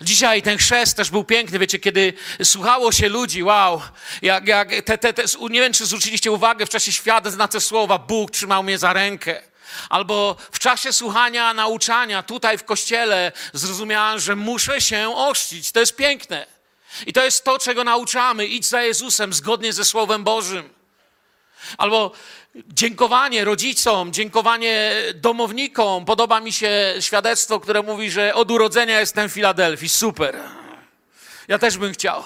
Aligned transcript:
Dzisiaj 0.00 0.42
ten 0.42 0.58
chrzest 0.58 0.96
też 0.96 1.10
był 1.10 1.24
piękny, 1.24 1.58
wiecie, 1.58 1.78
kiedy 1.78 2.12
słuchało 2.42 2.92
się 2.92 3.08
ludzi, 3.08 3.42
wow, 3.42 3.82
jak, 4.22 4.48
jak 4.48 4.68
te, 4.84 4.98
te, 4.98 5.12
te, 5.12 5.22
nie 5.50 5.60
wiem, 5.60 5.72
czy 5.72 5.86
zwróciliście 5.86 6.32
uwagę 6.32 6.66
w 6.66 6.68
czasie 6.68 6.92
świadectw 6.92 7.38
na 7.38 7.48
te 7.48 7.60
słowa, 7.60 7.98
Bóg 7.98 8.30
trzymał 8.30 8.62
mnie 8.62 8.78
za 8.78 8.92
rękę. 8.92 9.42
Albo 9.88 10.36
w 10.52 10.58
czasie 10.58 10.92
słuchania, 10.92 11.54
nauczania 11.54 12.22
tutaj 12.22 12.58
w 12.58 12.64
kościele 12.64 13.32
zrozumiałem, 13.52 14.20
że 14.20 14.36
muszę 14.36 14.80
się 14.80 15.16
oczcić. 15.16 15.72
To 15.72 15.80
jest 15.80 15.96
piękne. 15.96 16.46
I 17.06 17.12
to 17.12 17.24
jest 17.24 17.44
to, 17.44 17.58
czego 17.58 17.84
nauczamy. 17.84 18.46
Idź 18.46 18.66
za 18.66 18.82
Jezusem 18.82 19.32
zgodnie 19.32 19.72
ze 19.72 19.84
Słowem 19.84 20.24
Bożym. 20.24 20.75
Albo 21.78 22.12
dziękowanie 22.54 23.44
rodzicom, 23.44 24.12
dziękowanie 24.12 24.92
domownikom. 25.14 26.04
Podoba 26.04 26.40
mi 26.40 26.52
się 26.52 26.94
świadectwo, 27.00 27.60
które 27.60 27.82
mówi, 27.82 28.10
że 28.10 28.34
od 28.34 28.50
urodzenia 28.50 29.00
jestem 29.00 29.28
w 29.28 29.32
Filadelfii. 29.32 29.88
Super. 29.88 30.40
Ja 31.48 31.58
też 31.58 31.78
bym 31.78 31.92
chciał. 31.92 32.24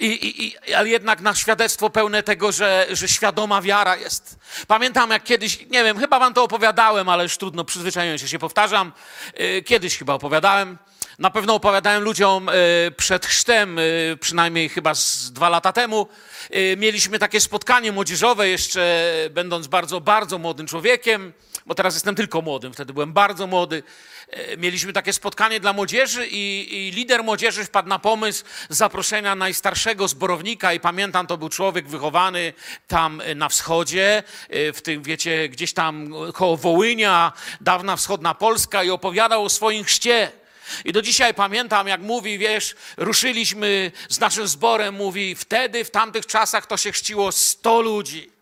I, 0.00 0.06
i, 0.06 0.46
i, 0.46 0.74
ale 0.74 0.88
jednak 0.88 1.20
na 1.20 1.34
świadectwo 1.34 1.90
pełne 1.90 2.22
tego, 2.22 2.52
że, 2.52 2.86
że 2.90 3.08
świadoma 3.08 3.62
wiara 3.62 3.96
jest. 3.96 4.38
Pamiętam 4.66 5.10
jak 5.10 5.24
kiedyś, 5.24 5.60
nie 5.70 5.84
wiem, 5.84 5.98
chyba 5.98 6.18
wam 6.18 6.34
to 6.34 6.42
opowiadałem, 6.42 7.08
ale 7.08 7.22
już 7.22 7.36
trudno, 7.36 7.64
przyzwyczaiłem 7.64 8.18
się, 8.18 8.28
się 8.28 8.38
powtarzam. 8.38 8.92
Yy, 9.38 9.62
Kiedyś 9.62 9.98
chyba 9.98 10.14
opowiadałem. 10.14 10.78
Na 11.22 11.30
pewno 11.30 11.54
opowiadałem 11.54 12.02
ludziom 12.02 12.46
yy, 12.84 12.90
przed 12.90 13.26
chrztem, 13.26 13.76
yy, 13.76 14.16
przynajmniej 14.20 14.68
chyba 14.68 14.94
z 14.94 15.32
dwa 15.32 15.48
lata 15.48 15.72
temu. 15.72 16.08
Yy, 16.50 16.76
Mieliśmy 16.76 17.18
takie 17.18 17.40
spotkanie 17.40 17.92
młodzieżowe, 17.92 18.48
jeszcze 18.48 19.12
będąc 19.30 19.66
bardzo, 19.66 20.00
bardzo 20.00 20.38
młodym 20.38 20.66
człowiekiem, 20.66 21.32
bo 21.66 21.74
teraz 21.74 21.94
jestem 21.94 22.14
tylko 22.14 22.42
młodym, 22.42 22.72
wtedy 22.72 22.92
byłem 22.92 23.12
bardzo 23.12 23.46
młody. 23.46 23.82
E, 24.30 24.56
Mieliśmy 24.56 24.92
takie 24.92 25.12
spotkanie 25.12 25.60
dla 25.60 25.72
młodzieży 25.72 26.26
i, 26.26 26.74
i 26.74 26.90
lider 26.90 27.24
młodzieży 27.24 27.64
wpadł 27.64 27.88
na 27.88 27.98
pomysł 27.98 28.44
zaproszenia 28.68 29.34
najstarszego 29.34 30.08
zborownika 30.08 30.72
i 30.72 30.80
pamiętam, 30.80 31.26
to 31.26 31.38
był 31.38 31.48
człowiek 31.48 31.88
wychowany 31.88 32.52
tam 32.88 33.20
e, 33.20 33.34
na 33.34 33.48
wschodzie, 33.48 34.22
e, 34.48 34.72
w 34.72 34.82
tym, 34.82 35.02
wiecie, 35.02 35.48
gdzieś 35.48 35.72
tam 35.72 36.14
koło 36.34 36.56
Wołynia, 36.56 37.32
dawna 37.60 37.96
wschodna 37.96 38.34
Polska 38.34 38.82
i 38.82 38.90
opowiadał 38.90 39.44
o 39.44 39.48
swoim 39.48 39.84
chrzcie. 39.84 40.41
I 40.84 40.92
do 40.92 41.02
dzisiaj 41.02 41.34
pamiętam, 41.34 41.88
jak 41.88 42.00
mówi, 42.00 42.38
wiesz, 42.38 42.74
ruszyliśmy 42.96 43.92
z 44.08 44.20
naszym 44.20 44.48
zborem, 44.48 44.94
mówi, 44.94 45.34
wtedy, 45.34 45.84
w 45.84 45.90
tamtych 45.90 46.26
czasach 46.26 46.66
to 46.66 46.76
się 46.76 46.92
chrzciło 46.92 47.32
100 47.32 47.80
ludzi. 47.80 48.32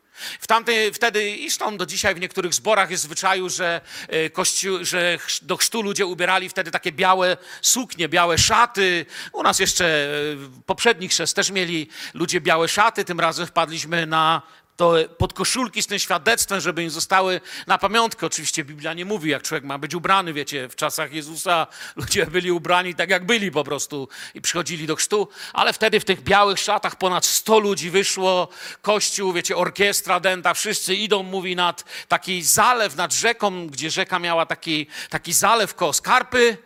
W 0.40 0.46
tamtej, 0.46 0.92
wtedy, 0.92 1.30
i 1.30 1.42
zresztą 1.42 1.76
do 1.76 1.86
dzisiaj 1.86 2.14
w 2.14 2.20
niektórych 2.20 2.54
zborach 2.54 2.90
jest 2.90 3.02
zwyczaju, 3.02 3.48
że, 3.48 3.80
e, 4.08 4.30
kościół, 4.30 4.84
że 4.84 5.18
do 5.42 5.56
chrztu 5.56 5.82
ludzie 5.82 6.06
ubierali 6.06 6.48
wtedy 6.48 6.70
takie 6.70 6.92
białe 6.92 7.36
suknie, 7.62 8.08
białe 8.08 8.38
szaty. 8.38 9.06
U 9.32 9.42
nas 9.42 9.58
jeszcze 9.58 9.84
e, 9.84 10.62
poprzednich 10.66 11.10
chrzest 11.10 11.36
też 11.36 11.50
mieli 11.50 11.88
ludzie 12.14 12.40
białe 12.40 12.68
szaty. 12.68 13.04
Tym 13.04 13.20
razem 13.20 13.46
wpadliśmy 13.46 14.06
na 14.06 14.42
to 14.80 14.94
podkoszulki 15.18 15.82
z 15.82 15.86
tym 15.86 15.98
świadectwem, 15.98 16.60
żeby 16.60 16.82
im 16.82 16.90
zostały 16.90 17.40
na 17.66 17.78
pamiątkę. 17.78 18.26
Oczywiście 18.26 18.64
Biblia 18.64 18.94
nie 18.94 19.04
mówi, 19.04 19.30
jak 19.30 19.42
człowiek 19.42 19.64
ma 19.64 19.78
być 19.78 19.94
ubrany. 19.94 20.32
Wiecie, 20.32 20.68
w 20.68 20.76
czasach 20.76 21.12
Jezusa 21.12 21.66
ludzie 21.96 22.26
byli 22.36 22.52
ubrani 22.52 22.94
tak, 22.94 23.10
jak 23.10 23.26
byli 23.26 23.50
po 23.50 23.64
prostu 23.64 24.08
i 24.34 24.40
przychodzili 24.40 24.86
do 24.86 24.96
chrztu. 24.96 25.28
Ale 25.52 25.72
wtedy 25.72 26.00
w 26.00 26.04
tych 26.04 26.22
białych 26.22 26.58
szatach 26.58 26.96
ponad 26.96 27.26
100 27.26 27.58
ludzi 27.58 27.90
wyszło. 27.90 28.48
Kościół, 28.82 29.32
wiecie, 29.32 29.56
orkiestra 29.56 30.20
dęta, 30.20 30.54
wszyscy 30.54 30.94
idą, 30.94 31.22
mówi, 31.22 31.56
nad 31.56 31.84
taki 32.08 32.42
zalew, 32.42 32.96
nad 32.96 33.12
rzeką, 33.12 33.66
gdzie 33.66 33.90
rzeka 33.90 34.18
miała 34.18 34.46
taki, 34.46 34.86
taki 35.10 35.32
zalew 35.32 35.74
koło 35.74 35.92
Skarpy. 35.92 36.56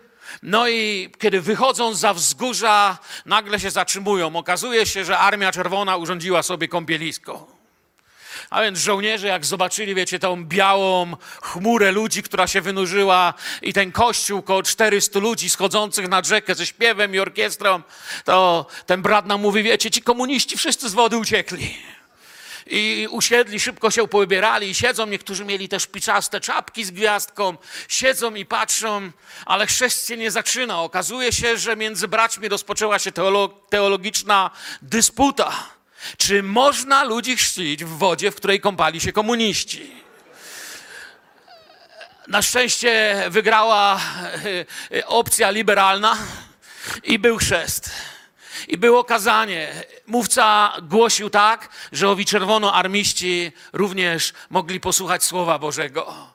No 0.42 0.68
i 0.68 1.12
kiedy 1.18 1.40
wychodzą 1.40 1.94
za 1.94 2.14
wzgórza, 2.14 2.98
nagle 3.26 3.60
się 3.60 3.70
zatrzymują. 3.70 4.36
Okazuje 4.36 4.86
się, 4.86 5.04
że 5.04 5.18
Armia 5.18 5.52
Czerwona 5.52 5.96
urządziła 5.96 6.42
sobie 6.42 6.68
kąpielisko. 6.68 7.63
A 8.54 8.62
więc 8.62 8.78
żołnierze, 8.78 9.26
jak 9.26 9.44
zobaczyli, 9.44 9.94
wiecie, 9.94 10.18
tą 10.18 10.44
białą 10.44 11.16
chmurę 11.42 11.92
ludzi, 11.92 12.22
która 12.22 12.46
się 12.46 12.60
wynurzyła 12.60 13.34
i 13.62 13.72
ten 13.72 13.92
kościół, 13.92 14.38
około 14.38 14.62
400 14.62 15.18
ludzi 15.18 15.50
schodzących 15.50 16.08
nad 16.08 16.26
rzekę 16.26 16.54
ze 16.54 16.66
śpiewem 16.66 17.14
i 17.14 17.18
orkiestrą, 17.18 17.82
to 18.24 18.66
ten 18.86 19.02
brat 19.02 19.26
nam 19.26 19.40
mówi, 19.40 19.62
wiecie, 19.62 19.90
ci 19.90 20.02
komuniści 20.02 20.56
wszyscy 20.56 20.88
z 20.88 20.94
wody 20.94 21.16
uciekli. 21.16 21.76
I 22.66 23.08
usiedli, 23.10 23.60
szybko 23.60 23.90
się 23.90 24.08
powybierali 24.08 24.70
i 24.70 24.74
siedzą. 24.74 25.06
Niektórzy 25.06 25.44
mieli 25.44 25.68
też 25.68 25.86
piczaste 25.86 26.40
czapki 26.40 26.84
z 26.84 26.90
gwiazdką. 26.90 27.56
Siedzą 27.88 28.34
i 28.34 28.46
patrzą, 28.46 29.10
ale 29.46 29.66
chrzest 29.66 30.08
się 30.08 30.16
nie 30.16 30.30
zaczyna. 30.30 30.80
Okazuje 30.82 31.32
się, 31.32 31.58
że 31.58 31.76
między 31.76 32.08
braćmi 32.08 32.48
rozpoczęła 32.48 32.98
się 32.98 33.10
teolo- 33.12 33.50
teologiczna 33.68 34.50
dysputa. 34.82 35.74
Czy 36.16 36.42
można 36.42 37.04
ludzi 37.04 37.36
chrzcić 37.36 37.84
w 37.84 37.88
wodzie, 37.88 38.30
w 38.30 38.36
której 38.36 38.60
kąpali 38.60 39.00
się 39.00 39.12
komuniści? 39.12 40.04
Na 42.28 42.42
szczęście 42.42 43.24
wygrała 43.30 44.00
e, 44.90 44.98
e, 44.98 45.06
opcja 45.06 45.50
liberalna 45.50 46.16
i 47.02 47.18
był 47.18 47.36
chrzest. 47.36 47.90
I 48.68 48.78
było 48.78 49.04
kazanie. 49.04 49.84
Mówca 50.06 50.72
głosił 50.82 51.30
tak, 51.30 51.68
że 51.92 52.08
owi 52.08 52.24
czerwonoarmiści 52.24 53.52
również 53.72 54.32
mogli 54.50 54.80
posłuchać 54.80 55.24
Słowa 55.24 55.58
Bożego. 55.58 56.34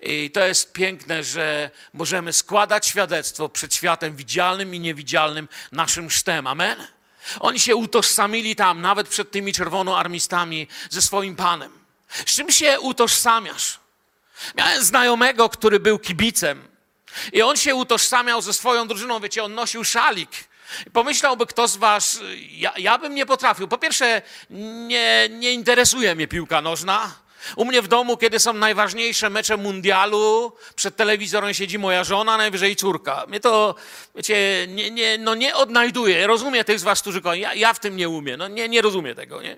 I 0.00 0.30
to 0.30 0.46
jest 0.46 0.72
piękne, 0.72 1.24
że 1.24 1.70
możemy 1.92 2.32
składać 2.32 2.86
świadectwo 2.86 3.48
przed 3.48 3.74
światem 3.74 4.16
widzialnym 4.16 4.74
i 4.74 4.80
niewidzialnym 4.80 5.48
naszym 5.72 6.08
chrztem. 6.08 6.46
Amen? 6.46 6.86
Oni 7.40 7.60
się 7.60 7.76
utożsamili 7.76 8.56
tam, 8.56 8.80
nawet 8.80 9.08
przed 9.08 9.30
tymi 9.30 9.52
czerwonoarmistami, 9.52 10.66
ze 10.90 11.02
swoim 11.02 11.36
Panem. 11.36 11.72
Z 12.08 12.24
czym 12.24 12.50
się 12.50 12.80
utożsamiasz? 12.80 13.80
Miałem 14.56 14.84
znajomego, 14.84 15.48
który 15.48 15.80
był 15.80 15.98
kibicem 15.98 16.68
i 17.32 17.42
on 17.42 17.56
się 17.56 17.74
utożsamiał 17.74 18.42
ze 18.42 18.52
swoją 18.52 18.88
drużyną, 18.88 19.20
wiecie, 19.20 19.44
on 19.44 19.54
nosił 19.54 19.84
szalik. 19.84 20.30
Pomyślałby 20.92 21.46
kto 21.46 21.68
z 21.68 21.76
was, 21.76 22.20
ja, 22.50 22.72
ja 22.76 22.98
bym 22.98 23.14
nie 23.14 23.26
potrafił. 23.26 23.68
Po 23.68 23.78
pierwsze, 23.78 24.22
nie, 24.50 25.28
nie 25.30 25.52
interesuje 25.52 26.14
mnie 26.14 26.28
piłka 26.28 26.60
nożna. 26.60 27.12
U 27.56 27.64
mnie 27.64 27.82
w 27.82 27.88
domu, 27.88 28.16
kiedy 28.16 28.38
są 28.38 28.52
najważniejsze 28.52 29.30
mecze 29.30 29.56
mundialu, 29.56 30.52
przed 30.74 30.96
telewizorem 30.96 31.54
siedzi 31.54 31.78
moja 31.78 32.04
żona, 32.04 32.36
najwyżej 32.36 32.76
córka. 32.76 33.24
Mnie 33.28 33.40
to, 33.40 33.74
wiecie, 34.14 34.66
nie, 34.68 34.90
nie, 34.90 35.18
no 35.18 35.34
nie 35.34 35.54
odnajduję. 35.54 36.26
Rozumiem 36.26 36.64
tych 36.64 36.80
z 36.80 36.82
was, 36.82 37.00
którzy 37.00 37.20
kochają. 37.20 37.42
Ja, 37.42 37.54
ja 37.54 37.72
w 37.72 37.78
tym 37.78 37.96
nie 37.96 38.08
umiem. 38.08 38.38
No 38.38 38.48
nie, 38.48 38.68
nie 38.68 38.82
rozumiem 38.82 39.16
tego, 39.16 39.42
nie? 39.42 39.56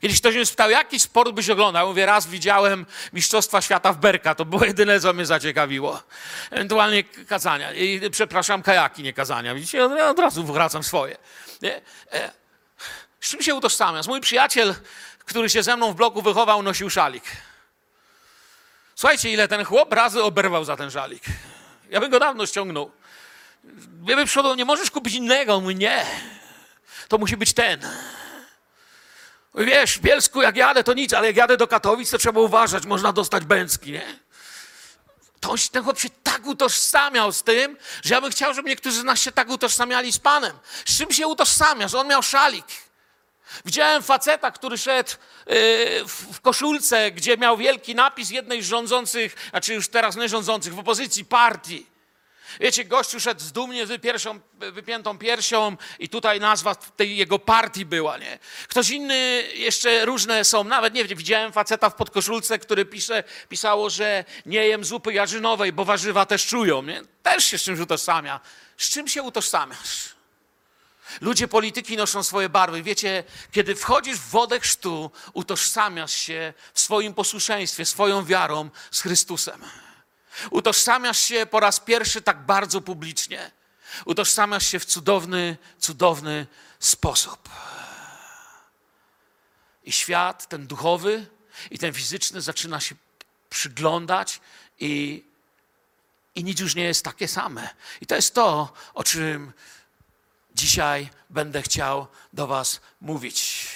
Kiedyś 0.00 0.20
ktoś 0.20 0.34
mnie 0.34 0.46
spytał, 0.46 0.70
jaki 0.70 1.00
sport 1.00 1.32
byś 1.32 1.50
oglądał? 1.50 1.88
Mówię, 1.88 2.06
raz 2.06 2.26
widziałem 2.26 2.86
Mistrzostwa 3.12 3.62
Świata 3.62 3.92
w 3.92 3.96
Berka. 3.96 4.34
To 4.34 4.44
było 4.44 4.64
jedyne, 4.64 5.00
co 5.00 5.12
mnie 5.12 5.26
zaciekawiło. 5.26 6.02
Ewentualnie 6.50 7.04
kazania. 7.04 7.72
I, 7.72 8.10
przepraszam, 8.10 8.62
kajaki, 8.62 9.02
nie 9.02 9.12
kazania. 9.12 9.54
Widzicie, 9.54 9.84
od 9.84 10.18
razu 10.18 10.44
wracam 10.44 10.82
swoje. 10.82 11.16
Nie? 11.62 11.80
E, 12.12 12.30
z 13.20 13.28
czym 13.28 13.42
się 13.42 13.54
utożsamiam? 13.54 14.04
Mój 14.08 14.20
przyjaciel, 14.20 14.74
który 15.24 15.50
się 15.50 15.62
ze 15.62 15.76
mną 15.76 15.92
w 15.92 15.94
bloku 15.94 16.22
wychował, 16.22 16.62
nosił 16.62 16.90
szalik. 16.90 17.24
Słuchajcie, 18.94 19.32
ile 19.32 19.48
ten 19.48 19.64
chłop 19.64 19.92
razy 19.92 20.22
oberwał 20.22 20.64
za 20.64 20.76
ten 20.76 20.90
szalik. 20.90 21.22
Ja 21.90 22.00
bym 22.00 22.10
go 22.10 22.18
dawno 22.18 22.46
ściągnął. 22.46 22.90
Ja 24.06 24.16
bym 24.16 24.26
przyszedł, 24.26 24.54
nie 24.54 24.64
możesz 24.64 24.90
kupić 24.90 25.14
innego. 25.14 25.54
On 25.54 25.62
mówi, 25.62 25.76
nie. 25.76 26.06
To 27.08 27.18
musi 27.18 27.36
być 27.36 27.52
ten. 27.52 27.88
Wiesz, 29.54 29.98
w 29.98 30.00
Bielsku 30.00 30.42
jak 30.42 30.56
jadę, 30.56 30.84
to 30.84 30.94
nic, 30.94 31.12
ale 31.12 31.26
jak 31.26 31.36
jadę 31.36 31.56
do 31.56 31.68
Katowic, 31.68 32.10
to 32.10 32.18
trzeba 32.18 32.40
uważać, 32.40 32.86
można 32.86 33.12
dostać 33.12 33.44
bęcki, 33.44 33.92
nie? 33.92 34.18
To 35.40 35.54
ten 35.72 35.84
chłop 35.84 35.98
się 35.98 36.08
tak 36.22 36.46
utożsamiał 36.46 37.32
z 37.32 37.42
tym, 37.42 37.76
że 38.02 38.14
ja 38.14 38.20
bym 38.20 38.30
chciał, 38.30 38.54
żeby 38.54 38.68
niektórzy 38.68 39.00
z 39.00 39.04
nas 39.04 39.20
się 39.20 39.32
tak 39.32 39.48
utożsamiali 39.48 40.12
z 40.12 40.18
Panem. 40.18 40.58
Z 40.84 40.98
czym 40.98 41.10
się 41.10 41.26
utożsamiasz? 41.26 41.94
On 41.94 42.08
miał 42.08 42.22
szalik. 42.22 42.66
Widziałem 43.64 44.02
faceta, 44.02 44.50
który 44.50 44.78
szedł 44.78 45.10
yy, 45.46 45.54
w, 46.08 46.40
koszulce, 46.40 47.10
gdzie 47.10 47.36
miał 47.36 47.56
wielki 47.56 47.94
napis 47.94 48.30
jednej 48.30 48.62
z 48.62 48.66
rządzących, 48.66 49.36
znaczy 49.50 49.74
już 49.74 49.88
teraz 49.88 50.16
nie 50.16 50.28
rządzących, 50.28 50.74
w 50.74 50.78
opozycji 50.78 51.24
partii. 51.24 51.92
Wiecie, 52.60 52.84
gościu 52.84 53.20
szedł 53.20 53.40
z 53.40 53.52
dumnie 53.52 53.86
wypiętą 54.72 55.18
piersią 55.18 55.76
i 55.98 56.08
tutaj 56.08 56.40
nazwa 56.40 56.74
tej 56.74 57.16
jego 57.16 57.38
partii 57.38 57.84
była, 57.84 58.18
nie? 58.18 58.38
Ktoś 58.68 58.90
inny, 58.90 59.44
jeszcze 59.54 60.04
różne 60.04 60.44
są, 60.44 60.64
nawet 60.64 60.94
nie 60.94 61.04
wiem, 61.04 61.18
widziałem 61.18 61.52
faceta 61.52 61.90
w 61.90 61.94
podkoszulce, 61.94 62.58
który 62.58 62.84
pisze, 62.84 63.24
pisało, 63.48 63.90
że 63.90 64.24
nie 64.46 64.66
jem 64.66 64.84
zupy 64.84 65.12
jarzynowej, 65.12 65.72
bo 65.72 65.84
warzywa 65.84 66.26
też 66.26 66.46
czują, 66.46 66.82
nie? 66.82 67.02
Też 67.22 67.44
się 67.44 67.58
z 67.58 67.62
czymś 67.62 67.80
utożsamia. 67.80 68.40
Z 68.76 68.90
czym 68.90 69.08
się 69.08 69.22
utożsamiasz? 69.22 70.11
Ludzie 71.20 71.48
polityki 71.48 71.96
noszą 71.96 72.22
swoje 72.22 72.48
barwy. 72.48 72.82
Wiecie, 72.82 73.24
kiedy 73.52 73.74
wchodzisz 73.74 74.18
w 74.18 74.28
wodę 74.28 74.60
chrztu, 74.60 75.10
utożsamiasz 75.32 76.12
się 76.12 76.54
w 76.74 76.80
swoim 76.80 77.14
posłuszeństwie, 77.14 77.86
swoją 77.86 78.24
wiarą 78.24 78.70
z 78.90 79.00
Chrystusem. 79.00 79.62
Utożsamiasz 80.50 81.20
się 81.20 81.46
po 81.46 81.60
raz 81.60 81.80
pierwszy 81.80 82.22
tak 82.22 82.46
bardzo 82.46 82.80
publicznie. 82.80 83.50
Utożsamiasz 84.04 84.66
się 84.66 84.78
w 84.78 84.84
cudowny, 84.84 85.56
cudowny 85.78 86.46
sposób. 86.80 87.48
I 89.84 89.92
świat, 89.92 90.48
ten 90.48 90.66
duchowy 90.66 91.26
i 91.70 91.78
ten 91.78 91.92
fizyczny, 91.92 92.40
zaczyna 92.40 92.80
się 92.80 92.94
przyglądać 93.50 94.40
i, 94.80 95.24
i 96.34 96.44
nic 96.44 96.60
już 96.60 96.74
nie 96.74 96.84
jest 96.84 97.04
takie 97.04 97.28
same. 97.28 97.68
I 98.00 98.06
to 98.06 98.14
jest 98.14 98.34
to, 98.34 98.72
o 98.94 99.04
czym 99.04 99.52
dzisiaj 100.54 101.08
będę 101.30 101.62
chciał 101.62 102.06
do 102.32 102.46
Was 102.46 102.80
mówić. 103.00 103.68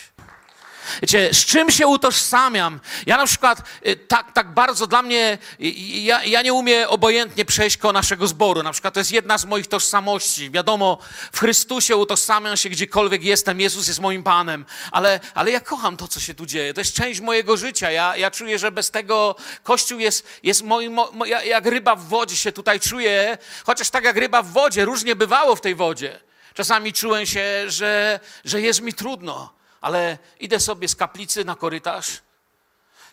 Wiecie, 1.03 1.35
z 1.35 1.45
czym 1.45 1.71
się 1.71 1.87
utożsamiam? 1.87 2.81
Ja 3.07 3.17
na 3.17 3.27
przykład 3.27 3.63
y, 3.87 3.97
tak, 3.97 4.33
tak 4.33 4.55
bardzo 4.55 4.87
dla 4.87 5.03
mnie, 5.03 5.39
y, 5.61 5.65
ja, 6.01 6.25
ja 6.25 6.43
nie 6.43 6.53
umiem 6.53 6.89
obojętnie 6.89 7.45
przejść 7.45 7.77
koło 7.77 7.93
naszego 7.93 8.27
zboru. 8.27 8.63
Na 8.63 8.73
przykład 8.73 8.95
to 8.95 9.01
jest 9.01 9.13
jedna 9.13 9.39
z 9.39 9.45
moich 9.45 9.67
tożsamości. 9.67 10.51
Wiadomo, 10.51 10.99
w 11.33 11.41
Chrystusie 11.41 11.97
utożsamiam 11.97 12.57
się 12.57 12.69
gdziekolwiek 12.69 13.25
jestem. 13.25 13.61
Jezus 13.61 13.89
jest 13.89 14.01
moim 14.01 14.23
Panem. 14.23 14.65
Ale, 14.93 15.21
ale 15.35 15.51
ja 15.51 15.61
kocham 15.61 15.97
to, 15.97 16.09
co 16.09 16.21
się 16.21 16.35
tu 16.35 16.47
dzieje. 16.47 16.75
To 16.75 16.81
jest 16.81 16.95
część 16.95 17.21
mojego 17.21 17.57
życia. 17.57 17.91
Ja, 17.91 18.17
ja 18.17 18.31
czuję, 18.31 18.59
że 18.59 18.73
bez 18.73 18.91
tego 18.91 19.37
Kościół 19.63 19.99
jest, 19.99 20.27
jest 20.43 20.63
moim, 20.63 20.93
mo, 20.93 21.27
jak 21.45 21.67
ryba 21.67 21.97
w 21.97 22.05
wodzie 22.05 22.37
się 22.37 22.53
tutaj 22.53 22.81
czuję. 22.81 23.39
Chociaż 23.67 23.91
tak 23.91 24.05
jak 24.05 24.17
ryba 24.17 24.43
w 24.43 24.53
wodzie, 24.53 24.85
różnie 24.85 25.17
bywało 25.17 25.57
w 25.57 25.61
tej 25.61 25.75
wodzie. 25.75 26.27
Czasami 26.57 26.93
czułem 26.93 27.27
się, 27.27 27.71
że, 27.71 28.21
że 28.45 28.61
jest 28.61 28.81
mi 28.81 28.95
trudno 28.95 29.57
ale 29.87 30.19
idę 30.41 30.61
sobie 30.61 30.89
z 30.89 30.97
kaplicy 30.97 31.45
na 31.45 31.55
korytarz, 31.55 32.21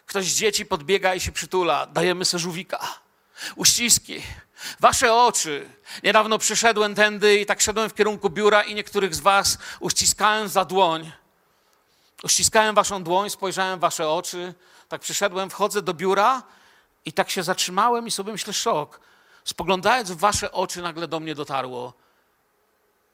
ktoś 0.06 0.26
z 0.26 0.36
dzieci 0.36 0.66
podbiega 0.66 1.16
i 1.16 1.20
się 1.20 1.32
przytula, 1.32 1.86
dajemy 1.86 2.26
se 2.26 2.40
żółwika, 2.40 2.80
uściski, 3.56 4.22
wasze 4.80 5.14
oczy. 5.14 5.70
Niedawno 6.04 6.38
przyszedłem 6.38 6.96
tędy 6.96 7.40
i 7.40 7.46
tak 7.46 7.62
szedłem 7.62 7.90
w 7.90 7.94
kierunku 7.94 8.30
biura 8.30 8.64
i 8.64 8.76
niektórych 8.76 9.16
z 9.16 9.20
was 9.20 9.58
uściskałem 9.80 10.48
za 10.48 10.66
dłoń. 10.66 11.12
Uściskałem 12.24 12.76
waszą 12.76 13.04
dłoń, 13.04 13.30
spojrzałem 13.30 13.80
w 13.80 13.82
wasze 13.82 14.10
oczy, 14.10 14.54
tak 14.90 15.02
przyszedłem, 15.02 15.50
wchodzę 15.50 15.82
do 15.82 15.94
biura 15.94 16.44
i 17.06 17.14
tak 17.14 17.30
się 17.30 17.44
zatrzymałem 17.44 18.08
i 18.08 18.12
sobie 18.12 18.32
myślę, 18.32 18.54
szok. 18.54 19.00
Spoglądając 19.46 20.12
w 20.12 20.18
wasze 20.18 20.52
oczy, 20.52 20.82
nagle 20.82 21.08
do 21.08 21.20
mnie 21.20 21.36
dotarło, 21.36 21.94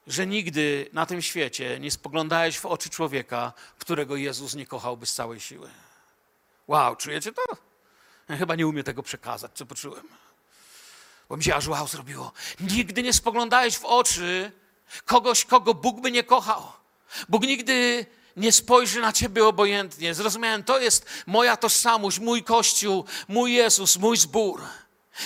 że 0.06 0.26
nigdy 0.26 0.90
na 0.92 1.06
tym 1.06 1.22
świecie 1.22 1.80
nie 1.80 1.90
spoglądałeś 1.90 2.58
w 2.58 2.66
oczy 2.66 2.90
człowieka, 2.90 3.52
którego 3.78 4.16
Jezus 4.16 4.54
nie 4.54 4.66
kochałby 4.66 5.06
z 5.06 5.14
całej 5.14 5.40
siły. 5.40 5.70
Wow, 6.68 6.96
czujecie 6.96 7.32
to? 7.32 7.42
Ja 8.28 8.36
chyba 8.36 8.54
nie 8.54 8.66
umiem 8.66 8.84
tego 8.84 9.02
przekazać, 9.02 9.50
co 9.54 9.66
poczułem. 9.66 10.08
Bo 11.28 11.36
mi 11.36 11.44
się 11.44 11.54
aż 11.54 11.68
wow 11.68 11.88
zrobiło. 11.88 12.32
Nigdy 12.60 13.02
nie 13.02 13.12
spoglądałeś 13.12 13.78
w 13.78 13.84
oczy 13.84 14.52
kogoś, 15.04 15.44
kogo 15.44 15.74
Bóg 15.74 16.00
by 16.00 16.10
nie 16.10 16.22
kochał. 16.22 16.72
Bóg 17.28 17.42
nigdy 17.42 18.06
nie 18.36 18.52
spojrzy 18.52 19.00
na 19.00 19.12
ciebie 19.12 19.46
obojętnie. 19.46 20.14
Zrozumiałem, 20.14 20.64
to 20.64 20.78
jest 20.78 21.06
moja 21.26 21.56
tożsamość, 21.56 22.18
mój 22.18 22.44
Kościół, 22.44 23.04
mój 23.28 23.52
Jezus, 23.52 23.96
mój 23.96 24.16
zbór. 24.16 24.62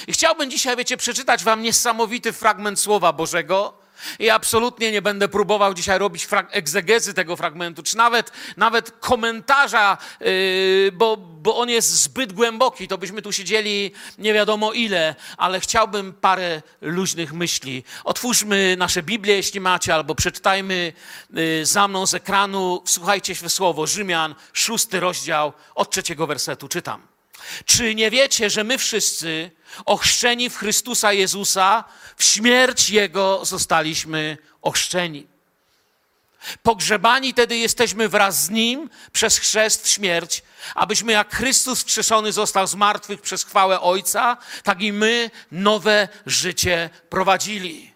I 0.07 0.13
chciałbym 0.13 0.51
dzisiaj, 0.51 0.77
wiecie, 0.77 0.97
przeczytać 0.97 1.45
wam 1.45 1.63
niesamowity 1.63 2.33
fragment 2.33 2.81
Słowa 2.81 3.13
Bożego, 3.13 3.84
i 4.19 4.31
absolutnie 4.31 4.93
nie 4.93 5.03
będę 5.03 5.29
próbował 5.29 5.75
dzisiaj 5.75 5.99
robić 5.99 6.29
egzegezy 6.51 7.15
tego 7.15 7.37
fragmentu, 7.37 7.83
czy 7.83 7.97
nawet, 7.97 8.33
nawet 8.57 8.91
komentarza, 8.91 9.99
yy, 10.21 10.93
bo, 10.93 11.17
bo 11.17 11.57
on 11.57 11.69
jest 11.69 11.91
zbyt 12.03 12.33
głęboki. 12.33 12.89
To 12.89 12.99
byśmy 12.99 13.23
tu 13.23 13.33
siedzieli 13.33 13.93
nie 14.19 14.35
wiadomo 14.35 14.73
ile, 14.73 15.15
ale 15.37 15.61
chciałbym 15.61 16.13
parę 16.13 16.63
luźnych 16.81 17.33
myśli. 17.33 17.85
Otwórzmy 18.05 18.77
nasze 18.79 19.03
Biblię, 19.03 19.35
jeśli 19.35 19.61
macie, 19.61 19.95
albo 19.95 20.15
przeczytajmy 20.15 20.93
yy, 21.31 21.67
za 21.67 21.89
mną 21.89 22.07
z 22.07 22.15
ekranu. 22.15 22.83
Wsłuchajcie 22.85 23.35
się 23.35 23.49
w 23.49 23.53
słowo. 23.53 23.87
Rzymian, 23.87 24.35
szósty 24.53 25.01
rozdział, 25.01 25.53
od 25.75 25.91
trzeciego 25.91 26.27
wersetu 26.27 26.69
czytam. 26.69 27.14
Czy 27.65 27.95
nie 27.95 28.11
wiecie, 28.11 28.51
że 28.51 28.65
my 28.65 28.79
wszyscy, 28.79 29.51
ochrzczeni 29.85 30.51
w 30.51 30.57
Chrystusa 30.57 31.13
Jezusa, 31.13 31.85
w 32.17 32.25
śmierć 32.25 32.91
Jego 32.91 33.45
zostaliśmy 33.45 34.39
ochrzczeni? 34.63 35.27
Pogrzebani 36.63 37.35
tedy 37.35 37.57
jesteśmy 37.57 38.09
wraz 38.09 38.45
z 38.45 38.51
Nim 38.51 38.91
przez 39.13 39.39
chrzest 39.39 39.85
w 39.85 39.91
śmierć, 39.91 40.43
abyśmy 40.75 41.13
jak 41.13 41.35
Chrystus 41.35 41.79
wskrzeszony 41.79 42.33
został 42.33 42.67
z 42.67 42.75
martwych 42.75 43.21
przez 43.21 43.45
chwałę 43.45 43.81
Ojca, 43.81 44.37
tak 44.63 44.83
i 44.83 44.93
my 44.93 45.31
nowe 45.53 46.09
życie 46.27 46.91
prowadzili. 47.11 47.95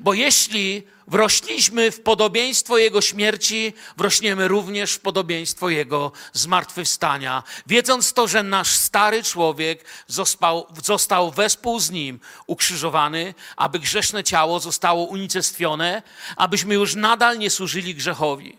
Bo 0.00 0.14
jeśli 0.14 0.86
wrośliśmy 1.08 1.90
w 1.90 2.00
podobieństwo 2.00 2.78
Jego 2.78 3.00
śmierci, 3.00 3.72
wrośniemy 3.96 4.48
również 4.48 4.92
w 4.92 5.00
podobieństwo 5.00 5.68
Jego 5.68 6.12
zmartwychwstania. 6.32 7.42
Wiedząc 7.66 8.12
to, 8.12 8.28
że 8.28 8.42
nasz 8.42 8.68
stary 8.68 9.22
człowiek 9.22 9.84
został, 10.06 10.66
został 10.84 11.30
wespół 11.30 11.80
z 11.80 11.90
Nim 11.90 12.20
ukrzyżowany, 12.46 13.34
aby 13.56 13.78
grzeszne 13.78 14.24
ciało 14.24 14.60
zostało 14.60 15.04
unicestwione, 15.04 16.02
abyśmy 16.36 16.74
już 16.74 16.94
nadal 16.94 17.38
nie 17.38 17.50
służyli 17.50 17.94
grzechowi 17.94 18.58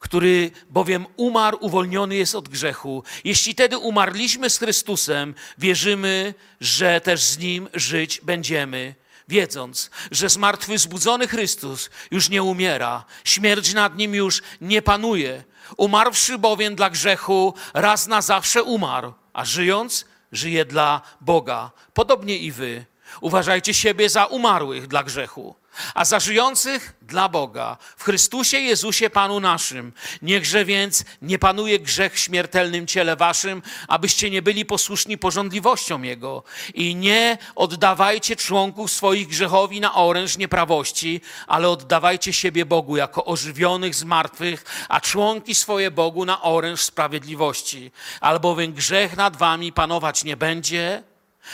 który 0.00 0.50
bowiem 0.70 1.06
umarł, 1.16 1.58
uwolniony 1.60 2.16
jest 2.16 2.34
od 2.34 2.48
grzechu. 2.48 3.04
Jeśli 3.24 3.54
tedy 3.54 3.78
umarliśmy 3.78 4.50
z 4.50 4.58
Chrystusem, 4.58 5.34
wierzymy, 5.58 6.34
że 6.60 7.00
też 7.00 7.22
z 7.22 7.38
Nim 7.38 7.68
żyć 7.74 8.20
będziemy 8.22 8.94
wiedząc, 9.30 9.90
że 10.10 10.28
zmartwychwzbudzony 10.28 11.28
Chrystus 11.28 11.90
już 12.10 12.28
nie 12.28 12.42
umiera, 12.42 13.04
śmierć 13.24 13.74
nad 13.74 13.96
nim 13.96 14.14
już 14.14 14.42
nie 14.60 14.82
panuje. 14.82 15.44
Umarłszy 15.76 16.38
bowiem 16.38 16.74
dla 16.74 16.90
grzechu, 16.90 17.54
raz 17.74 18.06
na 18.06 18.22
zawsze 18.22 18.62
umarł, 18.62 19.14
a 19.32 19.44
żyjąc, 19.44 20.04
żyje 20.32 20.64
dla 20.64 21.00
Boga. 21.20 21.70
Podobnie 21.94 22.38
i 22.38 22.52
wy. 22.52 22.84
Uważajcie 23.20 23.74
siebie 23.74 24.08
za 24.08 24.26
umarłych 24.26 24.86
dla 24.86 25.02
grzechu 25.04 25.59
a 25.94 26.04
za 26.04 26.20
żyjących 26.20 26.92
dla 27.02 27.28
Boga 27.28 27.76
w 27.96 28.04
Chrystusie 28.04 28.58
Jezusie 28.58 29.10
Panu 29.10 29.40
naszym. 29.40 29.92
Niechże 30.22 30.64
więc 30.64 31.04
nie 31.22 31.38
panuje 31.38 31.78
grzech 31.78 32.14
w 32.14 32.18
śmiertelnym 32.18 32.86
ciele 32.86 33.16
waszym, 33.16 33.62
abyście 33.88 34.30
nie 34.30 34.42
byli 34.42 34.64
posłuszni 34.64 35.18
porządliwościom 35.18 36.04
Jego. 36.04 36.42
I 36.74 36.94
nie 36.94 37.38
oddawajcie 37.54 38.36
członków 38.36 38.90
swoich 38.90 39.28
grzechowi 39.28 39.80
na 39.80 39.94
oręż 39.94 40.38
nieprawości, 40.38 41.20
ale 41.46 41.68
oddawajcie 41.68 42.32
siebie 42.32 42.66
Bogu 42.66 42.96
jako 42.96 43.24
ożywionych 43.24 43.94
z 43.94 44.04
martwych, 44.04 44.64
a 44.88 45.00
członki 45.00 45.54
swoje 45.54 45.90
Bogu 45.90 46.24
na 46.24 46.42
oręż 46.42 46.80
sprawiedliwości. 46.80 47.90
Albowiem 48.20 48.72
grzech 48.72 49.16
nad 49.16 49.36
wami 49.36 49.72
panować 49.72 50.24
nie 50.24 50.36
będzie, 50.36 51.02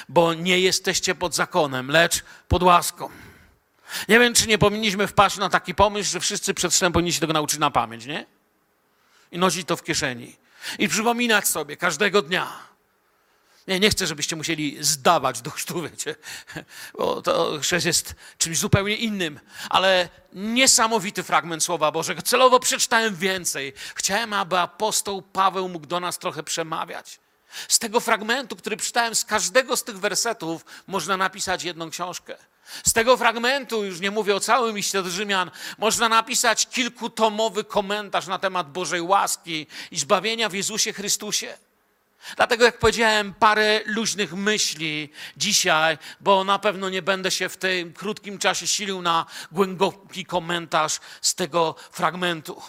bo 0.08 0.34
nie 0.34 0.60
jesteście 0.60 1.14
pod 1.14 1.34
zakonem, 1.34 1.90
lecz 1.90 2.24
pod 2.48 2.62
łaską. 2.62 3.25
Nie 4.08 4.18
wiem, 4.18 4.34
czy 4.34 4.48
nie 4.48 4.58
powinniśmy 4.58 5.06
wpaść 5.06 5.36
na 5.36 5.48
taki 5.48 5.74
pomysł, 5.74 6.12
że 6.12 6.20
wszyscy 6.20 6.54
przed 6.54 6.74
snem 6.74 6.92
powinni 6.92 7.12
się 7.12 7.20
tego 7.20 7.32
nauczyć 7.32 7.58
na 7.58 7.70
pamięć, 7.70 8.06
nie? 8.06 8.26
I 9.32 9.38
nosić 9.38 9.68
to 9.68 9.76
w 9.76 9.82
kieszeni. 9.82 10.36
I 10.78 10.88
przypominać 10.88 11.48
sobie 11.48 11.76
każdego 11.76 12.22
dnia. 12.22 12.66
Nie, 13.68 13.80
nie 13.80 13.90
chcę, 13.90 14.06
żebyście 14.06 14.36
musieli 14.36 14.76
zdawać 14.80 15.40
do 15.40 15.50
chrztu, 15.50 15.82
wiecie, 15.90 16.14
bo 16.98 17.22
to 17.22 17.58
chrzest 17.60 17.86
jest 17.86 18.14
czymś 18.38 18.58
zupełnie 18.58 18.96
innym. 18.96 19.40
Ale 19.70 20.08
niesamowity 20.32 21.22
fragment 21.22 21.64
Słowa 21.64 21.92
Bożego. 21.92 22.22
Celowo 22.22 22.60
przeczytałem 22.60 23.16
więcej. 23.16 23.72
Chciałem, 23.94 24.32
aby 24.32 24.58
apostoł 24.58 25.22
Paweł 25.22 25.68
mógł 25.68 25.86
do 25.86 26.00
nas 26.00 26.18
trochę 26.18 26.42
przemawiać. 26.42 27.20
Z 27.68 27.78
tego 27.78 28.00
fragmentu, 28.00 28.56
który 28.56 28.76
przeczytałem, 28.76 29.14
z 29.14 29.24
każdego 29.24 29.76
z 29.76 29.84
tych 29.84 29.98
wersetów 29.98 30.64
można 30.86 31.16
napisać 31.16 31.64
jedną 31.64 31.90
książkę. 31.90 32.36
Z 32.84 32.92
tego 32.92 33.16
fragmentu, 33.16 33.84
już 33.84 34.00
nie 34.00 34.10
mówię 34.10 34.36
o 34.36 34.40
całym 34.40 34.76
liście 34.76 35.02
do 35.02 35.10
Rzymian, 35.10 35.50
można 35.78 36.08
napisać 36.08 36.66
kilkutomowy 36.66 37.64
komentarz 37.64 38.26
na 38.26 38.38
temat 38.38 38.72
Bożej 38.72 39.00
łaski 39.00 39.66
i 39.90 39.98
zbawienia 39.98 40.48
w 40.48 40.54
Jezusie 40.54 40.92
Chrystusie. 40.92 41.58
Dlatego, 42.36 42.64
jak 42.64 42.78
powiedziałem, 42.78 43.34
parę 43.34 43.80
luźnych 43.86 44.32
myśli 44.32 45.10
dzisiaj, 45.36 45.98
bo 46.20 46.44
na 46.44 46.58
pewno 46.58 46.88
nie 46.88 47.02
będę 47.02 47.30
się 47.30 47.48
w 47.48 47.56
tym 47.56 47.92
krótkim 47.92 48.38
czasie 48.38 48.66
silił 48.66 49.02
na 49.02 49.26
głęboki 49.52 50.24
komentarz 50.24 51.00
z 51.20 51.34
tego 51.34 51.74
fragmentu. 51.92 52.62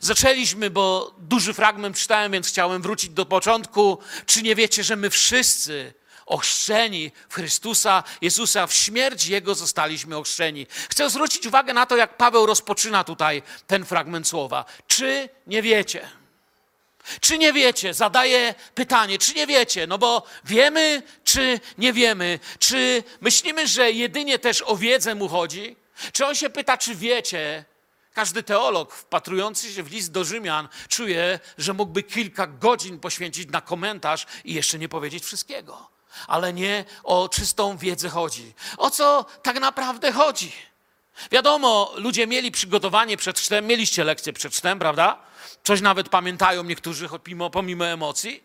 Zaczęliśmy, 0.00 0.70
bo 0.70 1.14
duży 1.18 1.54
fragment 1.54 1.98
czytałem, 1.98 2.32
więc 2.32 2.48
chciałem 2.48 2.82
wrócić 2.82 3.10
do 3.10 3.26
początku. 3.26 3.98
Czy 4.26 4.42
nie 4.42 4.54
wiecie, 4.54 4.84
że 4.84 4.96
my 4.96 5.10
wszyscy 5.10 5.94
ochrzczeni 6.28 7.12
w 7.28 7.34
Chrystusa 7.34 8.04
Jezusa, 8.20 8.66
w 8.66 8.74
śmierć 8.74 9.26
Jego 9.26 9.54
zostaliśmy 9.54 10.16
ochrzczeni. 10.16 10.66
Chcę 10.90 11.10
zwrócić 11.10 11.46
uwagę 11.46 11.74
na 11.74 11.86
to, 11.86 11.96
jak 11.96 12.16
Paweł 12.16 12.46
rozpoczyna 12.46 13.04
tutaj 13.04 13.42
ten 13.66 13.84
fragment 13.84 14.28
słowa. 14.28 14.64
Czy 14.86 15.28
nie 15.46 15.62
wiecie? 15.62 16.08
Czy 17.20 17.38
nie 17.38 17.52
wiecie? 17.52 17.94
Zadaję 17.94 18.54
pytanie, 18.74 19.18
czy 19.18 19.34
nie 19.34 19.46
wiecie? 19.46 19.86
No 19.86 19.98
bo 19.98 20.22
wiemy, 20.44 21.02
czy 21.24 21.60
nie 21.78 21.92
wiemy? 21.92 22.38
Czy 22.58 23.02
myślimy, 23.20 23.68
że 23.68 23.92
jedynie 23.92 24.38
też 24.38 24.62
o 24.66 24.76
wiedzę 24.76 25.14
mu 25.14 25.28
chodzi? 25.28 25.76
Czy 26.12 26.26
on 26.26 26.34
się 26.34 26.50
pyta, 26.50 26.76
czy 26.76 26.94
wiecie, 26.94 27.64
każdy 28.14 28.42
teolog 28.42 28.94
wpatrujący 28.94 29.72
się 29.72 29.82
w 29.82 29.92
list 29.92 30.12
do 30.12 30.24
Rzymian 30.24 30.68
czuje, 30.88 31.40
że 31.58 31.72
mógłby 31.72 32.02
kilka 32.02 32.46
godzin 32.46 33.00
poświęcić 33.00 33.48
na 33.48 33.60
komentarz 33.60 34.26
i 34.44 34.54
jeszcze 34.54 34.78
nie 34.78 34.88
powiedzieć 34.88 35.24
wszystkiego. 35.24 35.97
Ale 36.26 36.52
nie 36.52 36.84
o 37.04 37.28
czystą 37.28 37.76
wiedzę 37.76 38.08
chodzi. 38.08 38.54
O 38.76 38.90
co 38.90 39.26
tak 39.42 39.60
naprawdę 39.60 40.12
chodzi? 40.12 40.52
Wiadomo, 41.30 41.92
ludzie 41.96 42.26
mieli 42.26 42.50
przygotowanie 42.50 43.16
przed 43.16 43.38
chrztem, 43.38 43.66
mieliście 43.66 44.04
lekcję 44.04 44.32
przed 44.32 44.52
chrztem, 44.52 44.78
prawda? 44.78 45.18
Coś 45.64 45.80
nawet 45.80 46.08
pamiętają 46.08 46.64
niektórzy 46.64 47.08
pomimo, 47.08 47.50
pomimo 47.50 47.86
emocji. 47.86 48.42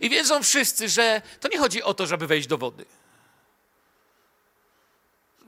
I 0.00 0.10
wiedzą 0.10 0.42
wszyscy, 0.42 0.88
że 0.88 1.22
to 1.40 1.48
nie 1.48 1.58
chodzi 1.58 1.82
o 1.82 1.94
to, 1.94 2.06
żeby 2.06 2.26
wejść 2.26 2.48
do 2.48 2.58
wody. 2.58 2.84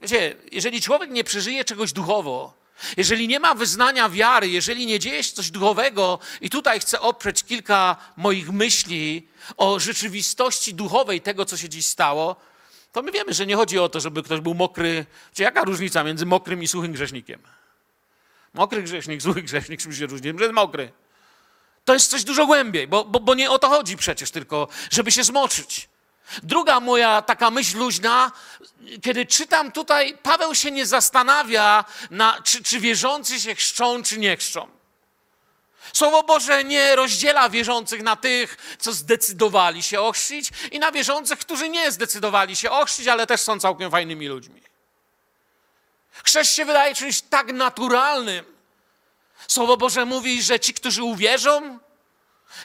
Wiecie, 0.01 0.35
jeżeli 0.51 0.81
człowiek 0.81 1.09
nie 1.09 1.23
przeżyje 1.23 1.65
czegoś 1.65 1.93
duchowo, 1.93 2.53
jeżeli 2.97 3.27
nie 3.27 3.39
ma 3.39 3.55
wyznania 3.55 4.09
wiary, 4.09 4.49
jeżeli 4.49 4.85
nie 4.85 4.99
dzieje 4.99 5.23
się 5.23 5.33
coś 5.33 5.51
duchowego, 5.51 6.19
i 6.41 6.49
tutaj 6.49 6.79
chcę 6.79 6.99
oprzeć 6.99 7.43
kilka 7.43 7.95
moich 8.17 8.51
myśli 8.51 9.27
o 9.57 9.79
rzeczywistości 9.79 10.73
duchowej 10.73 11.21
tego, 11.21 11.45
co 11.45 11.57
się 11.57 11.69
dziś 11.69 11.85
stało, 11.85 12.35
to 12.91 13.01
my 13.01 13.11
wiemy, 13.11 13.33
że 13.33 13.45
nie 13.45 13.55
chodzi 13.55 13.79
o 13.79 13.89
to, 13.89 13.99
żeby 13.99 14.23
ktoś 14.23 14.39
był 14.39 14.53
mokry. 14.53 15.05
Czy 15.33 15.43
jaka 15.43 15.63
różnica 15.63 16.03
między 16.03 16.25
mokrym 16.25 16.63
i 16.63 16.67
suchym 16.67 16.91
grzesznikiem? 16.91 17.41
Mokry 18.53 18.83
grzesznik, 18.83 19.21
suchy 19.21 19.41
grzesznik, 19.41 19.81
czym 19.81 19.93
się 19.93 20.05
różni? 20.05 20.33
Że 20.37 20.43
jest 20.43 20.53
mokry. 20.53 20.91
To 21.85 21.93
jest 21.93 22.11
coś 22.11 22.23
dużo 22.23 22.45
głębiej, 22.45 22.87
bo, 22.87 23.05
bo, 23.05 23.19
bo 23.19 23.33
nie 23.33 23.51
o 23.51 23.59
to 23.59 23.69
chodzi 23.69 23.97
przecież 23.97 24.31
tylko, 24.31 24.67
żeby 24.91 25.11
się 25.11 25.23
zmoczyć. 25.23 25.89
Druga 26.43 26.79
moja 26.79 27.21
taka 27.21 27.51
myśl 27.51 27.77
luźna, 27.77 28.31
kiedy 29.03 29.25
czytam 29.25 29.71
tutaj, 29.71 30.17
Paweł 30.23 30.55
się 30.55 30.71
nie 30.71 30.85
zastanawia, 30.85 31.85
na, 32.11 32.41
czy, 32.43 32.63
czy 32.63 32.79
wierzący 32.79 33.39
się 33.39 33.55
chrzczą, 33.55 34.03
czy 34.03 34.19
nie 34.19 34.37
chrzczą. 34.37 34.77
Słowo 35.93 36.23
Boże 36.23 36.63
nie 36.63 36.95
rozdziela 36.95 37.49
wierzących 37.49 38.03
na 38.03 38.15
tych, 38.15 38.77
co 38.79 38.93
zdecydowali 38.93 39.83
się 39.83 40.01
ochrzcić 40.01 40.49
i 40.71 40.79
na 40.79 40.91
wierzących, 40.91 41.39
którzy 41.39 41.69
nie 41.69 41.91
zdecydowali 41.91 42.55
się 42.55 42.71
ochrzcić, 42.71 43.07
ale 43.07 43.27
też 43.27 43.41
są 43.41 43.59
całkiem 43.59 43.91
fajnymi 43.91 44.27
ludźmi. 44.27 44.61
Chrzest 46.23 46.53
się 46.53 46.65
wydaje 46.65 46.95
czymś 46.95 47.21
tak 47.21 47.53
naturalnym. 47.53 48.45
Słowo 49.47 49.77
Boże 49.77 50.05
mówi, 50.05 50.43
że 50.43 50.59
ci, 50.59 50.73
którzy 50.73 51.03
uwierzą 51.03 51.79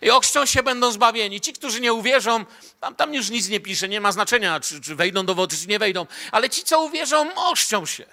i 0.03 0.11
ochrzczą 0.11 0.47
się, 0.47 0.63
będą 0.63 0.93
zbawieni. 0.93 1.41
Ci, 1.41 1.53
którzy 1.53 1.81
nie 1.81 1.93
uwierzą, 1.93 2.45
tam, 2.81 2.95
tam 2.95 3.15
już 3.15 3.31
nic 3.31 3.49
nie 3.49 3.61
pisze, 3.61 3.89
nie 3.89 4.01
ma 4.01 4.13
znaczenia, 4.13 4.61
czy, 4.61 4.81
czy 4.81 4.95
wejdą 4.95 5.27
do 5.27 5.35
wody, 5.35 5.57
czy 5.57 5.67
nie 5.67 5.79
wejdą, 5.79 6.07
ale 6.33 6.51
ci, 6.51 6.65
co 6.65 6.83
uwierzą, 6.83 7.35
ochrzczą 7.35 7.87
się. 7.87 8.07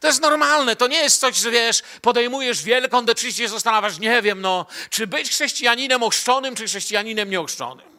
To 0.00 0.06
jest 0.06 0.20
normalne, 0.20 0.76
to 0.76 0.86
nie 0.86 0.98
jest 0.98 1.20
coś, 1.20 1.36
że 1.36 1.50
wiesz, 1.50 1.82
podejmujesz 2.02 2.62
wielką 2.62 3.04
decyzję 3.04 3.48
zastanawiasz, 3.48 3.98
nie 3.98 4.22
wiem, 4.22 4.40
no, 4.40 4.66
czy 4.90 5.06
być 5.06 5.30
chrześcijaninem 5.30 6.02
ochrzczonym, 6.02 6.54
czy 6.54 6.66
chrześcijaninem 6.66 7.30
nieochrzczonym. 7.30 7.97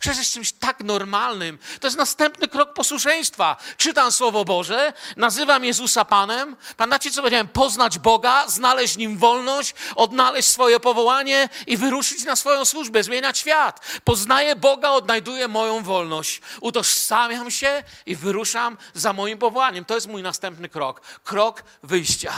Chrzest 0.00 0.18
jest 0.18 0.32
czymś 0.32 0.52
tak 0.52 0.80
normalnym. 0.80 1.58
To 1.80 1.86
jest 1.86 1.96
następny 1.96 2.48
krok 2.48 2.74
posłuszeństwa. 2.74 3.56
Czytam 3.76 4.12
Słowo 4.12 4.44
Boże, 4.44 4.92
nazywam 5.16 5.64
Jezusa 5.64 6.04
Panem. 6.04 6.56
Pamiętacie, 6.76 7.10
co 7.10 7.20
powiedziałem? 7.20 7.48
Poznać 7.48 7.98
Boga, 7.98 8.48
znaleźć 8.48 8.96
Nim 8.96 9.18
wolność, 9.18 9.74
odnaleźć 9.96 10.48
swoje 10.48 10.80
powołanie 10.80 11.48
i 11.66 11.76
wyruszyć 11.76 12.24
na 12.24 12.36
swoją 12.36 12.64
służbę, 12.64 13.02
zmieniać 13.02 13.38
świat. 13.38 13.80
Poznaję 14.04 14.56
Boga, 14.56 14.90
odnajduję 14.90 15.48
moją 15.48 15.82
wolność. 15.82 16.40
Utożsamiam 16.60 17.50
się 17.50 17.82
i 18.06 18.16
wyruszam 18.16 18.78
za 18.94 19.12
moim 19.12 19.38
powołaniem. 19.38 19.84
To 19.84 19.94
jest 19.94 20.06
mój 20.06 20.22
następny 20.22 20.68
krok. 20.68 21.00
Krok 21.24 21.64
wyjścia. 21.82 22.32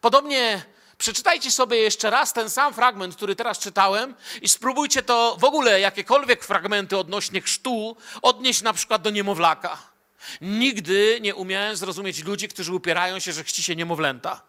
Podobnie 0.00 0.64
Przeczytajcie 0.98 1.50
sobie 1.50 1.76
jeszcze 1.76 2.10
raz 2.10 2.32
ten 2.32 2.50
sam 2.50 2.74
fragment, 2.74 3.16
który 3.16 3.36
teraz 3.36 3.58
czytałem, 3.58 4.14
i 4.42 4.48
spróbujcie 4.48 5.02
to 5.02 5.36
w 5.40 5.44
ogóle 5.44 5.80
jakiekolwiek 5.80 6.44
fragmenty 6.44 6.98
odnośnie 6.98 7.40
chrztu 7.40 7.96
odnieść 8.22 8.62
na 8.62 8.72
przykład 8.72 9.02
do 9.02 9.10
niemowlaka. 9.10 9.78
Nigdy 10.40 11.18
nie 11.20 11.34
umiałem 11.34 11.76
zrozumieć 11.76 12.24
ludzi, 12.24 12.48
którzy 12.48 12.74
upierają 12.74 13.18
się, 13.18 13.32
że 13.32 13.44
chci 13.44 13.62
się 13.62 13.76
niemowlęta. 13.76 14.42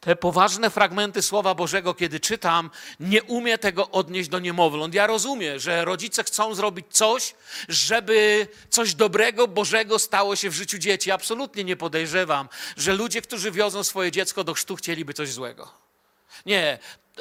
Te 0.00 0.16
poważne 0.16 0.70
fragmenty 0.70 1.22
Słowa 1.22 1.54
Bożego, 1.54 1.94
kiedy 1.94 2.20
czytam, 2.20 2.70
nie 3.00 3.22
umie 3.22 3.58
tego 3.58 3.90
odnieść 3.90 4.28
do 4.28 4.38
niemowląt. 4.38 4.94
Ja 4.94 5.06
rozumiem, 5.06 5.58
że 5.58 5.84
rodzice 5.84 6.24
chcą 6.24 6.54
zrobić 6.54 6.86
coś, 6.90 7.34
żeby 7.68 8.48
coś 8.70 8.94
dobrego, 8.94 9.48
Bożego 9.48 9.98
stało 9.98 10.36
się 10.36 10.50
w 10.50 10.54
życiu 10.54 10.78
dzieci. 10.78 11.10
Absolutnie 11.10 11.64
nie 11.64 11.76
podejrzewam, 11.76 12.48
że 12.76 12.94
ludzie, 12.94 13.22
którzy 13.22 13.50
wiozą 13.50 13.84
swoje 13.84 14.12
dziecko 14.12 14.44
do 14.44 14.54
chrztu, 14.54 14.76
chcieliby 14.76 15.14
coś 15.14 15.32
złego. 15.32 15.72
Nie, 16.46 16.78